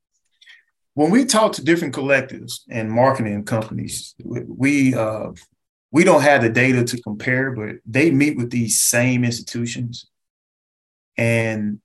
when 0.96 1.12
we 1.12 1.26
talk 1.26 1.52
to 1.54 1.64
different 1.64 1.94
collectives 1.94 2.62
and 2.70 2.90
marketing 2.90 3.44
companies, 3.44 4.16
we 4.24 4.96
uh, 4.96 5.32
we 5.92 6.04
don't 6.04 6.22
have 6.22 6.42
the 6.42 6.50
data 6.50 6.84
to 6.84 7.02
compare, 7.02 7.52
but 7.52 7.76
they 7.86 8.12
meet 8.12 8.38
with 8.38 8.50
these 8.50 8.80
same 8.80 9.24
institutions, 9.24 10.08
and 11.18 11.80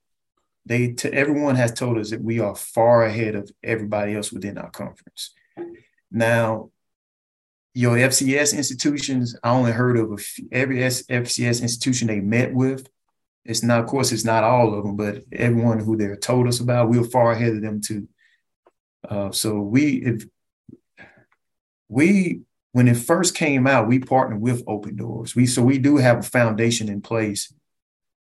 they 0.70 0.92
to 0.92 1.12
everyone 1.12 1.56
has 1.56 1.72
told 1.72 1.98
us 1.98 2.10
that 2.10 2.22
we 2.22 2.38
are 2.38 2.54
far 2.54 3.04
ahead 3.04 3.34
of 3.34 3.50
everybody 3.60 4.14
else 4.14 4.30
within 4.30 4.56
our 4.56 4.70
conference. 4.70 5.34
Now, 6.12 6.70
your 7.74 7.96
FCS 7.96 8.56
institutions, 8.56 9.36
I 9.42 9.50
only 9.50 9.72
heard 9.72 9.96
of 9.98 10.20
few, 10.20 10.48
every 10.52 10.76
FCS 10.76 11.60
institution 11.60 12.06
they 12.06 12.20
met 12.20 12.54
with. 12.54 12.88
It's 13.44 13.64
not, 13.64 13.80
of 13.80 13.86
course, 13.86 14.12
it's 14.12 14.24
not 14.24 14.44
all 14.44 14.72
of 14.72 14.84
them, 14.84 14.96
but 14.96 15.24
everyone 15.32 15.80
who 15.80 15.96
they're 15.96 16.14
told 16.14 16.46
us 16.46 16.60
about, 16.60 16.88
we're 16.88 17.02
far 17.02 17.32
ahead 17.32 17.56
of 17.56 17.62
them 17.62 17.80
too. 17.80 18.06
Uh, 19.08 19.32
so 19.32 19.60
we, 19.60 19.94
if 20.04 20.24
we, 21.88 22.42
when 22.70 22.86
it 22.86 22.96
first 22.96 23.34
came 23.34 23.66
out, 23.66 23.88
we 23.88 23.98
partnered 23.98 24.40
with 24.40 24.64
Opendorse. 24.66 25.34
We 25.34 25.46
so 25.46 25.62
we 25.62 25.78
do 25.78 25.96
have 25.96 26.18
a 26.18 26.22
foundation 26.22 26.88
in 26.88 27.00
place 27.00 27.52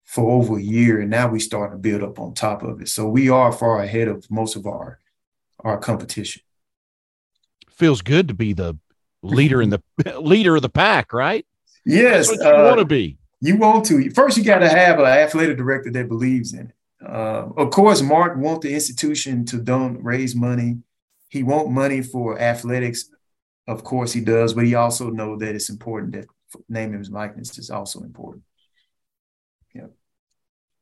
for 0.09 0.31
over 0.31 0.59
a 0.59 0.63
year, 0.63 1.01
and 1.01 1.11
now 1.11 1.29
we 1.29 1.39
start 1.39 1.71
to 1.71 1.79
build 1.79 2.03
up 2.03 2.19
on 2.19 2.35
top 2.35 2.63
of 2.63 2.81
it. 2.81 2.89
So 2.89 3.09
we 3.09 3.29
are 3.29 3.53
far 3.53 3.83
ahead 3.83 4.09
of 4.09 4.31
most 4.31 4.57
of 4.57 4.67
our 4.67 4.99
our 5.61 5.79
competition. 5.79 6.43
Feels 7.71 8.01
good 8.01 8.29
to 8.29 8.35
be 8.35 8.53
the 8.53 8.79
leader 9.23 9.61
in 9.61 9.71
the 9.71 9.83
leader 10.21 10.57
of 10.57 10.63
the 10.63 10.69
pack, 10.69 11.13
right? 11.13 11.47
Yes, 11.85 12.31
you 12.31 12.43
uh, 12.43 12.65
want 12.65 12.79
to 12.79 12.85
be. 12.85 13.19
You 13.41 13.57
want 13.57 13.85
to. 13.87 14.11
First, 14.11 14.37
you 14.37 14.45
got 14.45 14.59
to 14.59 14.69
have 14.69 14.99
an 14.99 15.07
athletic 15.07 15.57
director 15.57 15.91
that 15.93 16.09
believes 16.09 16.53
in 16.53 16.69
it. 16.69 16.75
Uh, 17.07 17.49
of 17.57 17.71
course, 17.71 18.03
Mark 18.03 18.37
want 18.37 18.63
the 18.63 18.75
institution 18.75 19.45
to 19.47 19.59
don't 19.59 20.03
raise 20.03 20.35
money 20.35 20.79
he 21.29 21.43
want 21.43 21.71
money 21.71 22.03
for 22.03 22.41
athletics. 22.41 23.09
Of 23.67 23.85
course 23.85 24.13
he 24.13 24.21
does, 24.21 24.55
but 24.55 24.65
he 24.65 24.75
also 24.75 25.11
know 25.11 25.37
that 25.37 25.55
it's 25.55 25.69
important 25.69 26.13
that 26.15 26.27
name 26.69 26.95
and 26.95 27.09
likeness 27.11 27.59
is 27.59 27.71
also 27.71 28.01
important. 28.01 28.43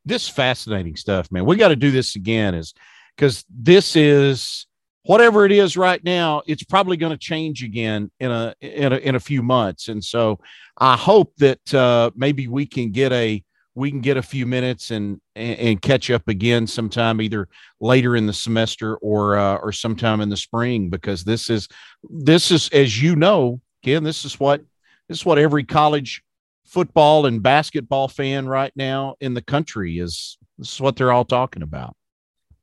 This 0.06 0.28
fascinating 0.28 0.96
stuff, 0.96 1.30
man. 1.30 1.44
We 1.44 1.56
got 1.56 1.68
to 1.68 1.76
do 1.76 1.90
this 1.90 2.16
again 2.16 2.54
is 2.54 2.72
because 3.16 3.44
this 3.50 3.96
is 3.96 4.66
whatever 5.02 5.44
it 5.44 5.52
is 5.52 5.76
right 5.76 6.02
now, 6.02 6.42
it's 6.46 6.62
probably 6.64 6.96
going 6.96 7.12
to 7.12 7.18
change 7.18 7.62
again 7.62 8.10
in 8.20 8.30
a, 8.30 8.54
in 8.60 8.92
a 8.92 8.96
in 8.96 9.14
a 9.16 9.20
few 9.20 9.42
months. 9.42 9.88
And 9.88 10.02
so 10.02 10.38
I 10.78 10.96
hope 10.96 11.34
that 11.38 11.74
uh, 11.74 12.10
maybe 12.14 12.48
we 12.48 12.66
can 12.66 12.92
get 12.92 13.12
a 13.12 13.42
we 13.74 13.90
can 13.90 14.00
get 14.00 14.16
a 14.16 14.22
few 14.22 14.46
minutes 14.46 14.90
and 14.90 15.20
and, 15.36 15.80
catch 15.82 16.10
up 16.10 16.26
again 16.28 16.66
sometime 16.66 17.20
either 17.20 17.46
later 17.80 18.16
in 18.16 18.26
the 18.26 18.32
semester 18.32 18.96
or 18.96 19.36
uh, 19.36 19.56
or 19.56 19.70
sometime 19.70 20.20
in 20.20 20.28
the 20.28 20.36
spring 20.36 20.88
because 20.88 21.24
this 21.24 21.50
is 21.50 21.68
this 22.10 22.50
is 22.50 22.68
as 22.70 23.00
you 23.00 23.14
know 23.14 23.60
again 23.82 24.02
this 24.02 24.24
is 24.24 24.40
what 24.40 24.62
this 25.08 25.18
is 25.18 25.26
what 25.26 25.38
every 25.38 25.62
college 25.62 26.22
football 26.66 27.26
and 27.26 27.42
basketball 27.42 28.08
fan 28.08 28.46
right 28.46 28.72
now 28.76 29.14
in 29.20 29.34
the 29.34 29.42
country 29.42 29.98
is 29.98 30.38
this 30.58 30.74
is 30.74 30.80
what 30.80 30.96
they're 30.96 31.12
all 31.12 31.24
talking 31.24 31.62
about 31.62 31.94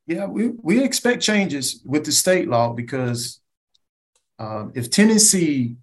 yeah 0.07 0.25
we, 0.25 0.49
we 0.61 0.83
expect 0.83 1.21
changes 1.21 1.81
with 1.85 2.05
the 2.05 2.11
state 2.11 2.47
law 2.47 2.73
because 2.73 3.39
uh, 4.39 4.65
if 4.75 4.89
tennessee 4.89 5.75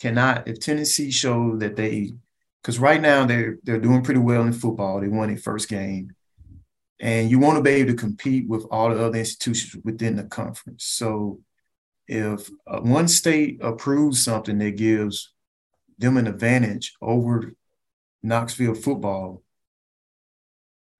cannot 0.00 0.46
if 0.48 0.58
tennessee 0.60 1.10
show 1.10 1.56
that 1.56 1.76
they 1.76 2.12
because 2.64 2.78
right 2.78 3.00
now 3.00 3.26
they're 3.26 3.58
they're 3.62 3.78
doing 3.78 4.02
pretty 4.02 4.20
well 4.20 4.42
in 4.42 4.52
football. 4.52 5.00
They 5.00 5.08
won 5.08 5.28
their 5.28 5.36
first 5.36 5.68
game, 5.68 6.14
and 6.98 7.30
you 7.30 7.38
want 7.38 7.58
to 7.58 7.62
be 7.62 7.70
able 7.70 7.92
to 7.92 7.98
compete 7.98 8.48
with 8.48 8.64
all 8.70 8.88
the 8.88 9.04
other 9.04 9.18
institutions 9.18 9.84
within 9.84 10.16
the 10.16 10.24
conference. 10.24 10.84
So, 10.84 11.40
if 12.08 12.48
uh, 12.66 12.80
one 12.80 13.06
state 13.06 13.58
approves 13.60 14.24
something 14.24 14.56
that 14.58 14.76
gives 14.76 15.33
them 15.98 16.16
an 16.16 16.26
advantage 16.26 16.94
over 17.00 17.54
Knoxville 18.22 18.74
football, 18.74 19.42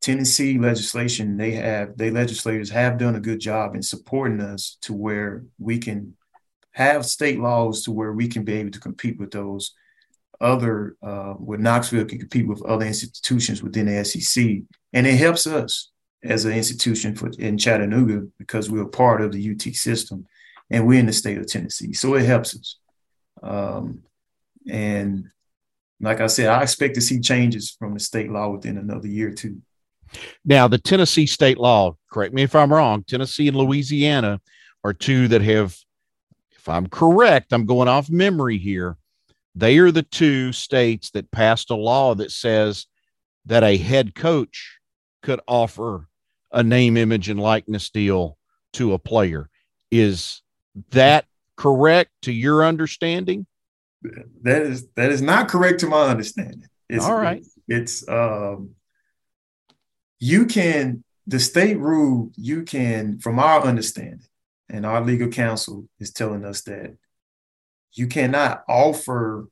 Tennessee 0.04 0.58
legislation 0.58 1.38
they 1.38 1.52
have 1.52 1.96
they 1.96 2.10
legislators 2.10 2.68
have 2.68 2.98
done 2.98 3.14
a 3.14 3.20
good 3.20 3.40
job 3.40 3.74
in 3.74 3.82
supporting 3.82 4.38
us 4.38 4.76
to 4.82 4.92
where 4.92 5.44
we 5.58 5.78
can 5.78 6.14
have 6.72 7.06
state 7.06 7.40
laws 7.40 7.84
to 7.84 7.90
where 7.90 8.12
we 8.12 8.28
can 8.28 8.44
be 8.44 8.52
able 8.52 8.70
to 8.70 8.80
compete 8.80 9.18
with 9.18 9.30
those 9.30 9.72
other 10.42 10.96
uh, 11.02 11.32
where 11.34 11.58
Knoxville 11.58 12.04
can 12.04 12.18
compete 12.18 12.46
with 12.46 12.62
other 12.66 12.84
institutions 12.84 13.62
within 13.62 13.86
the 13.86 14.04
SEC, 14.04 14.44
and 14.92 15.06
it 15.06 15.16
helps 15.16 15.46
us 15.46 15.90
as 16.22 16.44
an 16.44 16.52
institution 16.52 17.14
for 17.14 17.30
in 17.38 17.56
Chattanooga 17.56 18.26
because 18.38 18.70
we're 18.70 18.84
part 18.84 19.22
of 19.22 19.32
the 19.32 19.50
UT 19.52 19.62
system, 19.74 20.26
and 20.70 20.86
we're 20.86 21.00
in 21.00 21.06
the 21.06 21.14
state 21.14 21.38
of 21.38 21.46
Tennessee, 21.46 21.94
so 21.94 22.14
it 22.14 22.26
helps 22.26 22.54
us. 22.54 22.76
Um, 23.42 24.00
and 24.68 25.28
like 26.00 26.20
I 26.20 26.26
said, 26.26 26.48
I 26.48 26.62
expect 26.62 26.94
to 26.96 27.00
see 27.00 27.20
changes 27.20 27.74
from 27.78 27.94
the 27.94 28.00
state 28.00 28.30
law 28.30 28.50
within 28.50 28.78
another 28.78 29.08
year 29.08 29.28
or 29.28 29.32
two. 29.32 29.62
Now, 30.44 30.68
the 30.68 30.78
Tennessee 30.78 31.26
state 31.26 31.58
law, 31.58 31.96
correct 32.10 32.34
me 32.34 32.42
if 32.42 32.54
I'm 32.54 32.72
wrong, 32.72 33.04
Tennessee 33.04 33.48
and 33.48 33.56
Louisiana 33.56 34.40
are 34.84 34.92
two 34.92 35.28
that 35.28 35.42
have, 35.42 35.76
if 36.56 36.68
I'm 36.68 36.86
correct, 36.86 37.52
I'm 37.52 37.66
going 37.66 37.88
off 37.88 38.10
memory 38.10 38.58
here, 38.58 38.96
they 39.54 39.78
are 39.78 39.90
the 39.90 40.02
two 40.02 40.52
states 40.52 41.10
that 41.10 41.30
passed 41.30 41.70
a 41.70 41.76
law 41.76 42.14
that 42.16 42.32
says 42.32 42.86
that 43.46 43.62
a 43.62 43.76
head 43.76 44.14
coach 44.14 44.78
could 45.22 45.40
offer 45.46 46.08
a 46.52 46.62
name, 46.62 46.96
image, 46.96 47.28
and 47.28 47.40
likeness 47.40 47.90
deal 47.90 48.36
to 48.74 48.92
a 48.92 48.98
player. 48.98 49.48
Is 49.90 50.42
that 50.90 51.24
correct 51.56 52.10
to 52.22 52.32
your 52.32 52.64
understanding? 52.64 53.46
That 54.42 54.62
is 54.62 54.88
that 54.96 55.10
is 55.10 55.22
not 55.22 55.48
correct 55.48 55.80
to 55.80 55.86
my 55.86 56.08
understanding. 56.08 56.68
It's, 56.88 57.04
All 57.04 57.16
right. 57.16 57.44
It's, 57.66 58.06
um 58.08 58.70
you 60.20 60.46
can 60.46 61.04
the 61.26 61.40
state 61.40 61.78
rule 61.78 62.30
you 62.36 62.62
can 62.62 63.18
from 63.18 63.38
our 63.38 63.62
understanding 63.62 64.26
and 64.68 64.84
our 64.84 65.02
legal 65.02 65.28
counsel 65.28 65.88
is 65.98 66.12
telling 66.12 66.44
us 66.44 66.62
that 66.62 66.96
you 67.92 68.06
cannot 68.06 68.62
offer 68.68 69.48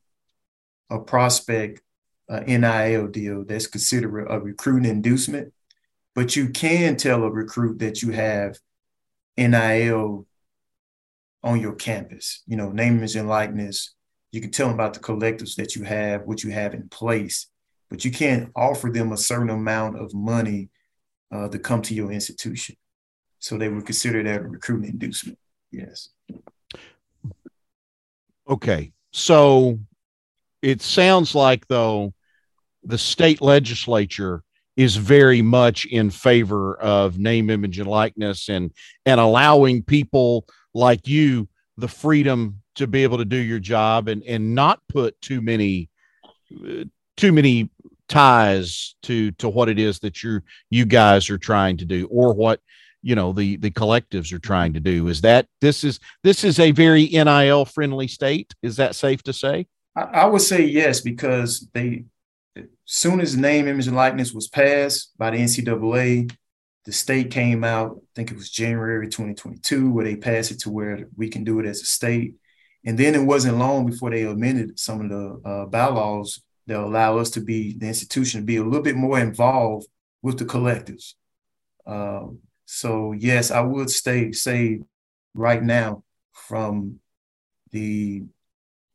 a 0.91 0.99
prospect 0.99 1.81
an 2.29 2.61
NIL 2.61 3.09
deal 3.09 3.45
that's 3.45 3.67
considered 3.67 4.27
a 4.31 4.41
recruiting 4.41 4.91
inducement, 4.91 5.53
but 6.15 6.35
you 6.37 6.49
can 6.49 6.97
tell 6.97 7.25
a 7.25 7.31
recruit 7.31 7.79
that 7.81 8.03
you 8.03 8.13
have 8.13 8.59
NIL 9.37 10.27
on 11.43 11.61
your 11.61 11.75
campus, 11.75 12.43
you 12.47 12.57
know, 12.57 12.71
name, 12.71 12.99
image, 12.99 13.17
and 13.17 13.29
likeness. 13.29 13.95
You 14.33 14.41
can 14.41 14.51
tell 14.51 14.67
them 14.67 14.75
about 14.75 14.95
the 14.95 15.01
collectives 15.01 15.55
that 15.57 15.77
you 15.77 15.85
have, 15.85 16.23
what 16.23 16.43
you 16.43 16.51
have 16.51 16.73
in 16.73 16.89
place, 16.89 17.49
but 17.91 18.05
you 18.05 18.11
can't 18.11 18.51
offer 18.57 18.89
them 18.89 19.13
a 19.13 19.17
certain 19.17 19.51
amount 19.51 20.01
of 20.01 20.15
money 20.15 20.71
uh, 21.31 21.49
to 21.49 21.59
come 21.59 21.83
to 21.83 21.95
your 21.95 22.11
institution. 22.11 22.77
So 23.39 23.59
they 23.59 23.69
would 23.69 23.85
consider 23.85 24.23
that 24.23 24.41
a 24.41 24.49
recruitment 24.49 24.95
inducement. 24.95 25.39
Yes. 25.71 26.09
Okay. 28.49 28.93
So 29.13 29.79
it 30.63 30.81
sounds 30.81 31.35
like, 31.35 31.69
though, 31.69 32.15
the 32.85 32.99
state 32.99 33.43
legislature 33.43 34.43
is 34.77 34.97
very 34.97 35.43
much 35.43 35.85
in 35.85 36.09
favor 36.09 36.77
of 36.77 37.19
name, 37.19 37.51
image, 37.51 37.79
and 37.79 37.89
likeness 37.89 38.49
and, 38.49 38.73
and 39.05 39.21
allowing 39.21 39.83
people 39.83 40.47
like 40.73 41.07
you 41.07 41.49
the 41.77 41.89
freedom 41.89 42.62
to 42.77 42.87
be 42.87 43.03
able 43.03 43.19
to 43.19 43.25
do 43.25 43.37
your 43.37 43.59
job 43.59 44.09
and, 44.09 44.23
and 44.25 44.55
not 44.55 44.81
put 44.89 45.21
too 45.21 45.41
many 45.41 45.89
uh, 46.53 46.85
too 47.17 47.33
many 47.33 47.71
ties 48.09 48.95
to 49.03 49.31
to 49.33 49.49
what 49.49 49.69
it 49.69 49.79
is 49.79 50.01
that 50.01 50.23
you 50.23 50.41
you 50.71 50.85
guys 50.85 51.31
are 51.31 51.39
trying 51.39 51.77
to 51.79 51.85
do 51.85 52.07
or 52.11 52.35
what 52.35 52.61
you 53.03 53.15
know 53.15 53.33
the 53.33 53.57
the 53.57 53.71
collectives 53.71 54.33
are 54.33 54.39
trying 54.39 54.73
to 54.75 54.81
do. 54.81 55.09
Is 55.09 55.21
that 55.23 55.47
this 55.61 55.85
is 55.85 55.99
this 56.23 56.45
is 56.45 56.59
a 56.59 56.71
very 56.71 57.09
nil 57.09 57.65
friendly 57.65 58.09
state. 58.09 58.55
Is 58.63 58.77
that 58.77 58.95
safe 58.95 59.23
to 59.25 59.33
say? 59.33 59.67
I, 59.97 60.03
I 60.03 60.25
would 60.27 60.43
say 60.43 60.65
yes 60.65 61.01
because 61.01 61.69
they 61.73 62.05
soon 62.85 63.21
as 63.21 63.35
the 63.35 63.41
name 63.41 63.69
image 63.69 63.87
and 63.87 63.97
likeness 63.97 64.33
was 64.33 64.49
passed 64.49 65.13
by 65.17 65.31
the 65.31 65.39
ncaa 65.39 66.31
the 66.85 66.93
state 66.93 67.31
came 67.31 67.65
out 67.65 67.97
i 67.97 68.07
think 68.15 68.31
it 68.31 68.37
was 68.37 68.51
january 68.51 69.07
2022 69.07 69.91
where 69.91 70.05
they 70.05 70.17
passed 70.17 70.51
it 70.51 70.59
to 70.59 70.71
where 70.71 71.09
we 71.17 71.29
can 71.29 71.45
do 71.45 71.59
it 71.59 71.67
as 71.67 71.81
a 71.81 71.87
state 71.87 72.35
and 72.85 72.99
then 72.99 73.15
it 73.15 73.25
wasn't 73.25 73.59
long 73.59 73.87
before 73.87 74.11
they 74.11 74.23
amended 74.23 74.79
some 74.79 75.01
of 75.01 75.09
the 75.09 75.49
uh, 75.49 75.67
bylaws 75.67 76.43
that 76.67 76.79
allow 76.79 77.19
us 77.19 77.31
to 77.31 77.41
be 77.41 77.77
the 77.79 77.87
institution 77.87 78.41
to 78.41 78.47
be 78.47 78.57
a 78.57 78.65
little 78.65 78.83
bit 78.83 78.97
more 78.97 79.19
involved 79.19 79.87
with 80.23 80.39
the 80.39 80.45
collectives 80.45 81.15
um, 81.87 82.39
so 82.65 83.13
yes, 83.13 83.51
I 83.51 83.61
would 83.61 83.91
stay 83.91 84.33
say 84.33 84.81
right 85.35 85.63
now 85.63 86.05
from 86.33 87.01
the 87.71 88.23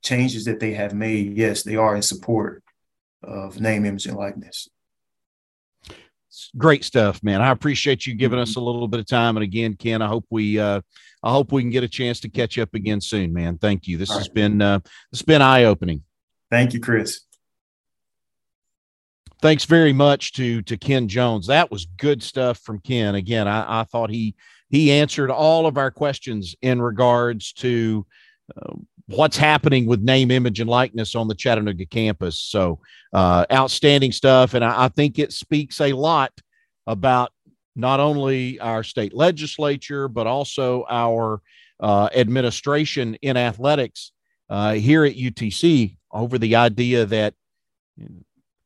changes 0.04 0.46
that 0.46 0.60
they 0.60 0.74
have 0.74 0.94
made, 0.94 1.38
yes, 1.38 1.64
they 1.64 1.76
are 1.76 1.96
in 1.96 2.02
support 2.02 2.64
of 3.24 3.60
name, 3.60 3.86
image, 3.86 4.06
and 4.06 4.18
likeness. 4.18 4.70
Great 6.58 6.84
stuff, 6.84 7.24
man. 7.24 7.42
I 7.42 7.52
appreciate 7.52 8.06
you 8.06 8.16
giving 8.16 8.40
us 8.40 8.52
mm-hmm. 8.52 8.62
a 8.62 8.64
little 8.64 8.88
bit 8.88 9.00
of 9.00 9.06
time. 9.06 9.38
And 9.38 9.44
again, 9.44 9.76
Ken, 9.76 10.02
I 10.02 10.08
hope 10.08 10.26
we 10.30 10.60
uh 10.60 10.82
I 11.24 11.32
hope 11.32 11.52
we 11.52 11.62
can 11.62 11.72
get 11.72 11.84
a 11.84 11.88
chance 11.88 12.20
to 12.22 12.30
catch 12.30 12.58
up 12.60 12.74
again 12.74 13.02
soon, 13.02 13.34
man. 13.34 13.58
Thank 13.58 13.88
you. 13.88 13.98
This 13.98 14.12
All 14.12 14.18
has 14.18 14.28
right. 14.28 14.36
been 14.36 14.62
uh 14.62 14.80
it's 15.12 15.22
been 15.22 15.42
eye-opening. 15.42 16.04
Thank 16.50 16.74
you, 16.74 16.80
Chris 16.80 17.22
thanks 19.42 19.66
very 19.66 19.94
much 19.94 20.34
to 20.34 20.62
to 20.64 20.78
Ken 20.78 21.08
Jones. 21.08 21.48
That 21.48 21.72
was 21.72 21.86
good 21.86 22.24
stuff 22.24 22.60
from 22.60 22.80
Ken. 22.80 23.16
Again, 23.16 23.48
I, 23.48 23.82
I 23.82 23.84
thought 23.84 24.10
he 24.10 24.36
he 24.70 24.92
answered 24.92 25.32
all 25.32 25.66
of 25.66 25.78
our 25.78 25.92
questions 25.92 26.56
in 26.62 26.82
regards 26.82 27.54
to 27.54 28.06
uh, 28.56 28.74
what's 29.08 29.38
happening 29.38 29.86
with 29.86 30.02
name, 30.02 30.32
image, 30.32 30.60
and 30.60 30.70
likeness 30.70 31.16
on 31.16 31.28
the 31.28 31.36
Chattanooga 31.36 31.86
campus. 31.86 32.40
So 32.40 32.80
uh, 33.14 33.46
outstanding 33.52 34.12
stuff, 34.12 34.54
and 34.54 34.64
I, 34.64 34.86
I 34.86 34.88
think 34.90 35.18
it 35.18 35.34
speaks 35.34 35.80
a 35.82 35.94
lot 35.94 36.32
about 36.86 37.32
not 37.76 38.00
only 38.00 38.60
our 38.60 38.84
state 38.84 39.14
legislature 39.14 40.08
but 40.08 40.26
also 40.26 40.86
our 40.90 41.42
uh, 41.80 42.10
administration 42.16 43.16
in 43.22 43.38
athletics 43.38 44.12
uh, 44.50 44.74
here 44.74 45.06
at 45.06 45.16
UTC 45.16 45.98
over 46.12 46.38
the 46.38 46.56
idea 46.56 47.06
that 47.06 47.36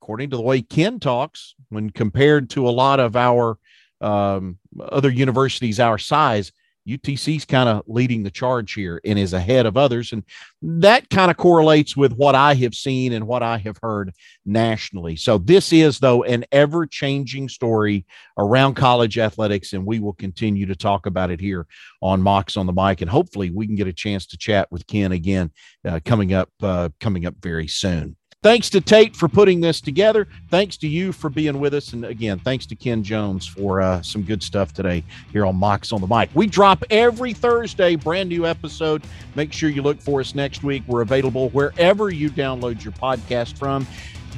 according 0.02 0.30
to 0.30 0.38
the 0.38 0.42
way 0.42 0.62
Ken 0.62 1.00
talks, 1.00 1.56
when 1.70 1.90
compared 1.90 2.50
to 2.52 2.68
a 2.68 2.72
lot 2.72 3.00
of 3.00 3.16
our 3.16 3.58
um, 4.00 4.58
other 4.80 5.12
universities 5.12 5.80
our 5.80 5.98
size, 5.98 6.52
UTC's 6.88 7.46
kind 7.46 7.70
of 7.70 7.84
leading 7.88 8.24
the 8.24 8.32
charge 8.32 8.74
here 8.74 9.00
and 9.06 9.20
is 9.20 9.34
ahead 9.34 9.66
of 9.66 9.78
others. 9.78 10.14
And 10.14 10.24
that 10.62 11.10
kind 11.10 11.30
of 11.30 11.38
correlates 11.38 11.96
with 11.96 12.14
what 12.14 12.36
I 12.36 12.54
have 12.56 12.74
seen 12.74 13.14
and 13.14 13.28
what 13.28 13.44
I 13.44 13.58
have 13.60 13.78
heard 13.82 14.14
nationally. 14.46 15.16
So, 15.16 15.38
this 15.38 15.72
is, 15.72 16.00
though, 16.00 16.24
an 16.24 16.46
ever 16.52 16.86
changing 16.86 17.50
story 17.50 18.06
around 18.38 18.76
college 18.76 19.18
athletics. 19.18 19.74
And 19.74 19.86
we 19.86 20.00
will 20.00 20.14
continue 20.14 20.66
to 20.66 20.76
talk 20.76 21.06
about 21.06 21.32
it 21.32 21.40
here 21.40 21.68
on 22.02 22.22
Mocs 22.22 22.58
on 22.58 22.66
the 22.66 22.74
Mic. 22.74 23.02
And 23.02 23.10
hopefully, 23.10 23.52
we 23.52 23.68
can 23.68 23.76
get 23.76 23.88
a 23.88 23.94
chance 23.94 24.26
to 24.28 24.38
chat 24.38 24.72
with 24.72 24.88
Ken 24.88 25.12
again 25.12 25.52
uh, 25.88 26.00
coming 26.04 26.34
up, 26.34 26.50
uh, 26.62 26.90
coming 27.00 27.26
up 27.26 27.36
very 27.42 27.68
soon. 27.68 28.16
Thanks 28.44 28.72
to 28.72 28.82
Tate 28.82 29.16
for 29.16 29.28
putting 29.28 29.62
this 29.62 29.82
together. 29.82 30.28
Thanks 30.50 30.76
to 30.78 30.88
you 30.88 31.12
for 31.12 31.30
being 31.30 31.60
with 31.60 31.76
us. 31.76 31.94
And 31.94 32.04
again, 32.04 32.40
thanks 32.40 32.66
to 32.66 32.76
Ken 32.76 33.04
Jones 33.04 33.46
for 33.46 33.82
uh, 33.82 34.02
some 34.02 34.24
good 34.24 34.42
stuff 34.42 34.74
today 34.74 35.04
here 35.32 35.46
on 35.46 35.56
Mocs 35.58 35.94
on 35.94 36.02
the 36.02 36.08
Mic. 36.08 36.32
We 36.34 36.48
drop 36.48 36.84
every 36.90 37.34
Thursday, 37.34 37.96
brand 37.96 38.30
new 38.30 38.48
episode. 38.48 39.04
Make 39.36 39.54
sure 39.54 39.70
you 39.70 39.84
look 39.84 40.02
for 40.02 40.22
us 40.22 40.34
next 40.34 40.64
week. 40.64 40.82
We're 40.88 41.04
available 41.04 41.50
wherever 41.50 42.10
you 42.10 42.32
download 42.32 42.84
your 42.84 42.94
podcast 42.94 43.60
from. 43.60 43.86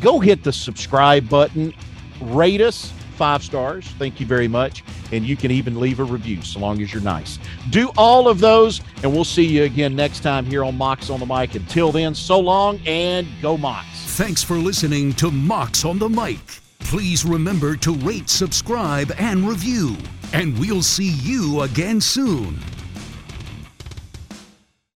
Go 0.01 0.19
hit 0.19 0.43
the 0.43 0.51
subscribe 0.51 1.29
button, 1.29 1.73
rate 2.19 2.59
us 2.59 2.91
five 3.13 3.41
stars. 3.41 3.87
Thank 3.99 4.19
you 4.19 4.25
very 4.25 4.49
much. 4.49 4.83
And 5.13 5.23
you 5.23 5.37
can 5.37 5.49
even 5.49 5.79
leave 5.79 6.01
a 6.01 6.03
review 6.03 6.41
so 6.41 6.59
long 6.59 6.81
as 6.81 6.93
you're 6.93 7.03
nice. 7.03 7.39
Do 7.69 7.89
all 7.95 8.27
of 8.27 8.39
those, 8.39 8.81
and 9.01 9.13
we'll 9.13 9.23
see 9.23 9.45
you 9.45 9.63
again 9.63 9.95
next 9.95 10.23
time 10.23 10.45
here 10.45 10.65
on 10.65 10.77
Mocs 10.77 11.09
on 11.09 11.21
the 11.21 11.25
Mic. 11.25 11.55
Until 11.55 11.93
then, 11.93 12.13
so 12.13 12.37
long 12.37 12.81
and 12.85 13.27
go 13.41 13.55
Mocs. 13.55 13.92
Thanks 14.15 14.43
for 14.43 14.57
listening 14.57 15.13
to 15.13 15.31
Mocs 15.31 15.89
on 15.89 15.97
the 15.97 16.07
Mic. 16.07 16.37
Please 16.81 17.25
remember 17.25 17.75
to 17.77 17.95
rate, 17.95 18.29
subscribe, 18.29 19.11
and 19.17 19.43
review. 19.43 19.97
And 20.33 20.55
we'll 20.59 20.83
see 20.83 21.09
you 21.23 21.61
again 21.61 21.99
soon. 21.99 22.59